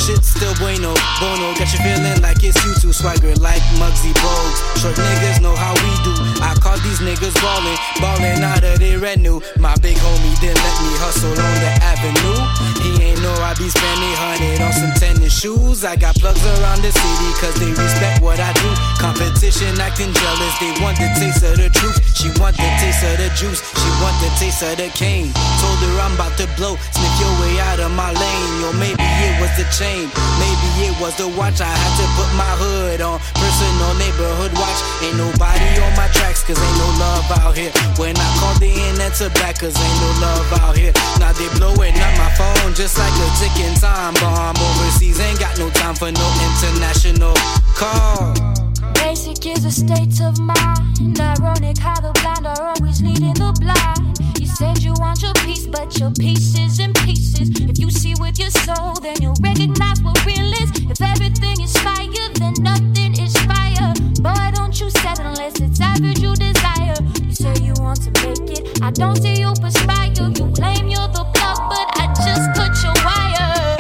Shit 0.01 0.25
still 0.25 0.55
bueno, 0.57 0.97
bono. 1.21 1.53
Got 1.53 1.69
you 1.73 1.79
feeling 1.85 2.21
like 2.21 2.41
it's 2.41 2.57
you 2.65 2.73
two 2.81 2.91
swagger 2.91 3.35
like 3.35 3.61
Muggsy 3.77 4.09
Bogues. 4.17 4.57
Short 4.81 4.95
niggas 4.95 5.41
know 5.41 5.55
how 5.55 5.77
we 5.77 5.91
do. 6.01 6.13
I 6.41 6.57
call 6.57 6.77
these 6.81 6.99
niggas 7.05 7.37
ballin', 7.37 7.77
ballin' 8.01 8.41
out 8.41 8.63
of 8.63 8.79
their 8.79 8.97
revenue. 8.97 9.39
My 9.59 9.75
big 9.77 9.97
homie 9.97 10.33
didn't 10.41 10.57
let 10.57 10.77
me 10.81 10.91
hustle 10.97 11.29
on 11.29 11.55
the 11.61 11.71
avenue. 11.85 12.39
He 12.81 13.13
ain't 13.13 13.21
know 13.21 13.33
I 13.45 13.53
be 13.61 13.69
spending 13.69 14.15
hundred 14.17 14.61
on 14.65 14.73
some 14.73 14.93
tennis 14.97 15.37
shoes. 15.37 15.85
I 15.85 15.95
got 15.95 16.15
plugs 16.15 16.41
around 16.57 16.81
the 16.81 16.91
city 16.91 17.29
cause 17.37 17.53
they 17.61 17.69
respect 17.69 18.23
what 18.23 18.39
I 18.39 18.53
do. 18.57 18.69
Competition 18.97 19.77
acting 19.77 20.13
jealous, 20.17 20.55
they 20.57 20.73
want 20.81 20.97
the 20.97 21.13
taste 21.21 21.45
of 21.45 21.61
the 21.61 21.69
truth. 21.69 22.01
She 22.17 22.29
want 22.41 22.57
the 22.57 22.69
taste 22.81 23.05
of 23.05 23.17
the 23.17 23.29
juice, 23.37 23.61
she 23.61 23.89
want 24.01 24.17
the 24.21 24.29
taste 24.41 24.61
of 24.65 24.77
the 24.77 24.89
cane. 24.97 25.29
Told 25.61 25.77
her 25.85 25.93
I'm 26.01 26.13
about 26.17 26.33
to 26.41 26.49
blow, 26.57 26.73
sniff 26.89 27.13
your 27.21 27.33
way 27.41 27.53
out 27.69 27.79
of 27.81 27.91
my 27.93 28.09
lane. 28.13 28.53
Yo, 28.61 28.73
maybe 28.77 29.01
it 29.01 29.35
was 29.41 29.49
the 29.57 29.65
chain, 29.73 29.90
maybe 30.39 30.69
it 30.87 30.95
was 31.01 31.15
the 31.17 31.27
watch. 31.27 31.59
I 31.61 31.69
had 31.69 31.93
to 31.99 32.05
put 32.15 32.29
my 32.37 32.53
hood 32.61 33.01
on. 33.01 33.19
Personal 33.35 33.93
neighborhood 33.99 34.53
watch, 34.55 34.79
ain't 35.03 35.17
nobody 35.17 35.67
on 35.83 35.93
my 35.95 36.07
tracks 36.15 36.43
cause 36.43 36.59
ain't 36.59 36.77
no 36.77 36.87
love 36.99 37.27
out 37.41 37.55
here. 37.55 37.71
When 37.97 38.15
I 38.15 38.27
call 38.39 38.55
the 38.59 38.71
internet 38.71 39.13
to 39.19 39.29
back 39.41 39.59
cause 39.59 39.75
ain't 39.75 39.99
no 39.99 40.09
love 40.23 40.47
out 40.63 40.75
here. 40.77 40.93
Now 41.19 41.33
they 41.33 41.49
blowing 41.57 41.95
up 41.95 42.13
my 42.17 42.31
phone 42.39 42.73
just 42.73 42.97
like 42.97 43.13
a 43.13 43.27
ticking 43.39 43.75
time 43.79 44.13
bomb. 44.21 44.55
Overseas 44.55 45.19
ain't 45.19 45.39
got 45.39 45.57
no 45.59 45.69
time 45.71 45.95
for 45.95 46.11
no 46.11 46.27
international 46.39 47.35
call. 47.75 48.70
Basic 49.01 49.45
is 49.47 49.65
a 49.65 49.71
state 49.71 50.21
of 50.21 50.39
mind. 50.39 51.19
Ironic 51.19 51.77
how 51.77 51.99
the 51.99 52.11
blind 52.21 52.45
are 52.45 52.61
always 52.69 53.01
leading 53.01 53.33
the 53.33 53.51
blind. 53.59 54.17
You 54.39 54.45
said 54.45 54.77
you 54.83 54.93
want 54.99 55.21
your 55.21 55.33
peace, 55.43 55.65
but 55.65 55.97
your 55.99 56.11
peace 56.11 56.57
is 56.57 56.79
in 56.79 56.93
pieces. 56.93 57.49
If 57.59 57.79
you 57.79 57.89
see 57.89 58.13
with 58.19 58.37
your 58.37 58.51
soul, 58.51 58.93
then 59.01 59.17
you'll 59.19 59.41
recognize 59.41 60.01
what 60.03 60.23
real 60.25 60.53
is. 60.61 60.69
If 60.85 61.01
everything 61.01 61.59
is 61.59 61.75
fire, 61.77 62.29
then 62.35 62.53
nothing 62.61 63.17
is 63.17 63.35
fire. 63.49 63.91
Boy, 64.21 64.51
don't 64.53 64.79
you 64.79 64.89
settle 65.01 65.25
unless 65.25 65.59
it's 65.59 65.81
average 65.81 66.19
you 66.19 66.35
desire. 66.35 66.95
You 67.25 67.33
say 67.33 67.53
you 67.59 67.73
want 67.81 68.01
to 68.05 68.11
make 68.21 68.53
it. 68.53 68.81
I 68.83 68.91
don't 68.91 69.17
see 69.17 69.41
you 69.41 69.51
perspire. 69.59 70.13
You 70.13 70.45
claim 70.53 70.87
you're 70.87 71.09
the 71.09 71.25
plug, 71.33 71.57
but 71.73 71.87
I 71.97 72.05
just 72.21 72.45
cut 72.53 72.73
your 72.85 72.95
wire. 73.01 73.75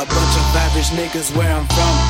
A 0.00 0.04
bunch 0.08 0.34
of 0.40 0.46
average 0.64 0.90
niggas 0.96 1.36
where 1.36 1.52
I'm 1.52 1.66
from. 1.68 2.05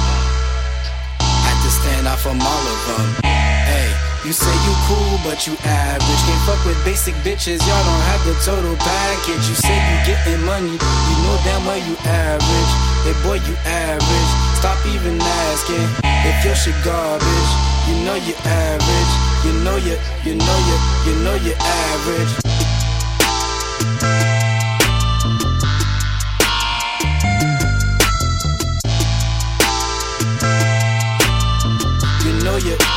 Stand 1.87 2.09
out 2.09 2.19
from 2.19 2.43
all 2.43 2.65
of 2.67 2.79
them. 2.91 3.07
Hey, 3.23 3.87
you 4.27 4.33
say 4.33 4.51
you 4.67 4.75
cool, 4.91 5.23
but 5.23 5.47
you 5.47 5.55
average. 5.63 6.23
Can't 6.27 6.43
fuck 6.43 6.59
with 6.67 6.75
basic 6.85 7.15
bitches, 7.23 7.63
y'all 7.63 7.85
don't 7.87 8.05
have 8.11 8.23
the 8.27 8.35
total 8.43 8.75
package. 8.75 9.47
You 9.47 9.55
say 9.55 9.71
you 9.71 9.97
getting 10.03 10.43
money, 10.43 10.75
you 10.75 11.17
know 11.23 11.39
damn 11.47 11.63
well 11.63 11.79
you 11.79 11.95
average. 12.03 12.73
Hey 13.07 13.15
boy, 13.23 13.39
you 13.47 13.55
average. 13.63 14.31
Stop 14.59 14.83
even 14.91 15.15
asking 15.47 15.87
if 16.27 16.37
your 16.45 16.57
shit 16.59 16.75
garbage. 16.83 17.51
You 17.87 18.03
know 18.03 18.19
you 18.19 18.35
average. 18.43 19.13
You 19.47 19.53
know 19.63 19.77
you, 19.79 19.95
you 20.27 20.35
know 20.35 20.59
you, 20.67 20.77
you 21.07 21.15
know 21.23 21.37
you 21.39 21.55
average. 21.55 22.66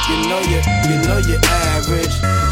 You, 0.09 0.15
you 0.15 0.27
know 0.27 0.39
you, 0.41 0.61
you 0.89 1.01
know 1.03 1.17
you 1.19 1.37
average. 1.43 2.49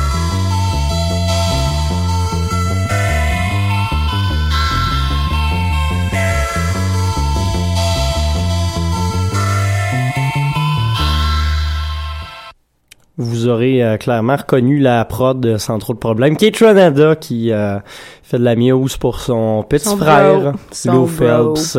Vous 13.20 13.48
aurez 13.48 13.84
euh, 13.84 13.98
clairement 13.98 14.36
reconnu 14.36 14.78
la 14.78 15.04
prod 15.04 15.40
de 15.40 15.58
Sans 15.58 15.80
trop 15.80 15.94
de 15.94 15.98
problème, 15.98 16.38
qui 16.38 16.46
est 16.46 16.56
Tronada, 16.56 17.16
qui 17.16 17.52
euh, 17.52 17.80
fait 18.22 18.38
de 18.38 18.44
la 18.44 18.56
muse 18.56 18.98
pour 18.98 19.20
son 19.20 19.66
petit 19.68 19.86
Son 19.86 19.98
frère, 19.98 20.54
bro. 20.86 20.92
Lou. 20.94 21.08
Phelps, 21.08 21.78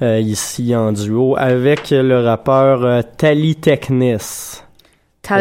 euh, 0.00 0.20
ici 0.20 0.74
en 0.74 0.92
duo, 0.92 1.36
avec 1.36 1.90
le 1.90 2.24
rappeur 2.24 2.84
euh, 2.84 3.02
Tally 3.18 3.56
Technis. 3.56 4.62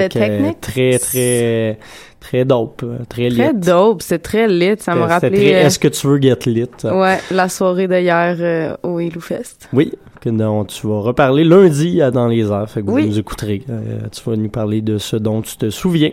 Technics? 0.10 0.62
Très, 0.62 1.00
très, 1.00 1.80
très 2.20 2.46
dope, 2.46 2.86
très 3.10 3.30
lit. 3.30 3.38
Très 3.38 3.54
dope, 3.54 4.02
c'est 4.02 4.20
très 4.20 4.48
lit. 4.48 4.76
Ça 4.80 4.94
rappelé 4.96 5.38
très 5.38 5.56
euh, 5.56 5.66
Est-ce 5.66 5.80
que 5.80 5.88
tu 5.88 6.08
veux 6.08 6.22
get 6.22 6.38
lit? 6.46 6.66
ouais, 6.84 7.20
la 7.32 7.50
soirée 7.50 7.88
d'hier 7.88 8.36
euh, 8.40 8.76
au 8.84 9.00
Hello 9.00 9.22
Fest. 9.22 9.68
Oui, 9.74 9.94
que 10.20 10.30
dont 10.30 10.66
tu 10.66 10.88
vas 10.88 11.00
reparler 11.02 11.44
lundi 11.44 12.02
à 12.02 12.12
Dans 12.12 12.28
les 12.28 12.50
airs. 12.52 12.70
Fait 12.70 12.82
que 12.82 12.90
Oui. 12.90 13.04
vous 13.04 13.08
nous 13.10 13.20
écouterez. 13.20 13.64
Euh, 13.70 14.00
tu 14.12 14.22
vas 14.30 14.36
nous 14.36 14.50
parler 14.50 14.82
de 14.82 14.98
ce 14.98 15.16
dont 15.16 15.42
tu 15.42 15.58
te 15.58 15.70
souviens. 15.70 16.12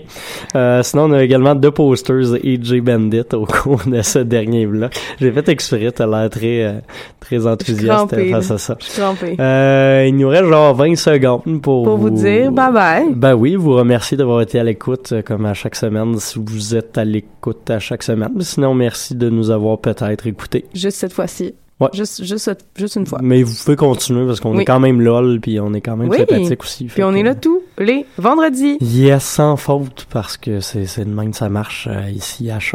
Euh, 0.56 0.82
sinon, 0.82 1.04
on 1.04 1.12
a 1.12 1.22
également 1.24 1.54
deux 1.54 1.70
posters 1.70 2.34
et 2.42 2.58
J 2.62 2.80
Bandit 2.80 3.22
au 3.32 3.46
cours 3.46 3.82
de 3.86 4.02
ce 4.02 4.18
dernier 4.20 4.66
bloc. 4.66 4.92
J'ai 5.20 5.32
fait 5.32 5.48
exprès, 5.48 5.90
t'as 5.92 6.06
l'air 6.06 6.28
très, 6.30 6.62
euh, 6.64 6.72
très 7.20 7.46
enthousiaste 7.46 7.86
crampée, 8.10 8.30
face 8.30 8.50
à 8.50 8.58
ça. 8.58 8.76
Je 8.80 8.84
suis 8.84 9.00
crampée. 9.00 9.36
Euh, 9.40 10.04
il 10.08 10.16
nous 10.16 10.28
reste 10.28 10.44
genre 10.46 10.74
20 10.74 10.96
secondes 10.96 11.60
pour, 11.62 11.84
Pour 11.84 11.96
vous 11.96 12.10
dire 12.10 12.50
bye 12.52 12.72
bye. 12.72 13.04
Ben 13.14 13.34
oui, 13.34 13.56
vous 13.56 13.74
remercier 13.74 14.16
d'avoir 14.16 14.40
été 14.42 14.58
à 14.58 14.64
l'écoute 14.64 15.14
comme 15.24 15.46
à 15.46 15.54
chaque 15.54 15.76
semaine 15.76 16.18
si 16.18 16.38
vous 16.38 16.74
êtes 16.74 16.98
à 16.98 17.04
l'écoute 17.04 17.70
à 17.70 17.78
chaque 17.78 18.02
semaine. 18.02 18.32
Sinon, 18.40 18.74
merci 18.74 19.14
de 19.14 19.28
nous 19.30 19.50
avoir 19.50 19.78
peut-être 19.78 20.26
écoutés. 20.26 20.64
Juste 20.74 20.98
cette 20.98 21.12
fois-ci. 21.12 21.54
Ouais. 21.80 21.88
Juste, 21.92 22.22
juste, 22.24 22.50
juste 22.76 22.94
une 22.96 23.04
fois. 23.06 23.18
Mais 23.20 23.42
vous 23.42 23.52
pouvez 23.64 23.76
continuer 23.76 24.24
parce 24.26 24.38
qu'on 24.38 24.54
Oui. 24.54 24.62
est 24.62 24.64
quand 24.64 24.78
même 24.78 25.00
lol 25.00 25.40
puis 25.40 25.58
on 25.58 25.74
est 25.74 25.80
quand 25.80 25.96
même 25.96 26.08
Oui. 26.08 26.18
sympathique 26.18 26.62
aussi. 26.62 26.84
Puis 26.84 27.02
on 27.02 27.12
est 27.14 27.24
là 27.24 27.34
tous 27.34 27.62
les 27.78 28.06
vendredis. 28.16 28.78
Yes, 28.80 29.24
sans 29.24 29.56
faute 29.56 30.06
parce 30.10 30.36
que 30.36 30.60
c'est 30.60 31.04
de 31.04 31.10
même 31.10 31.32
que 31.32 31.36
ça 31.36 31.48
marche 31.48 31.88
euh, 31.90 32.08
ici 32.10 32.48
à 32.50 32.60
Choc. 32.60 32.62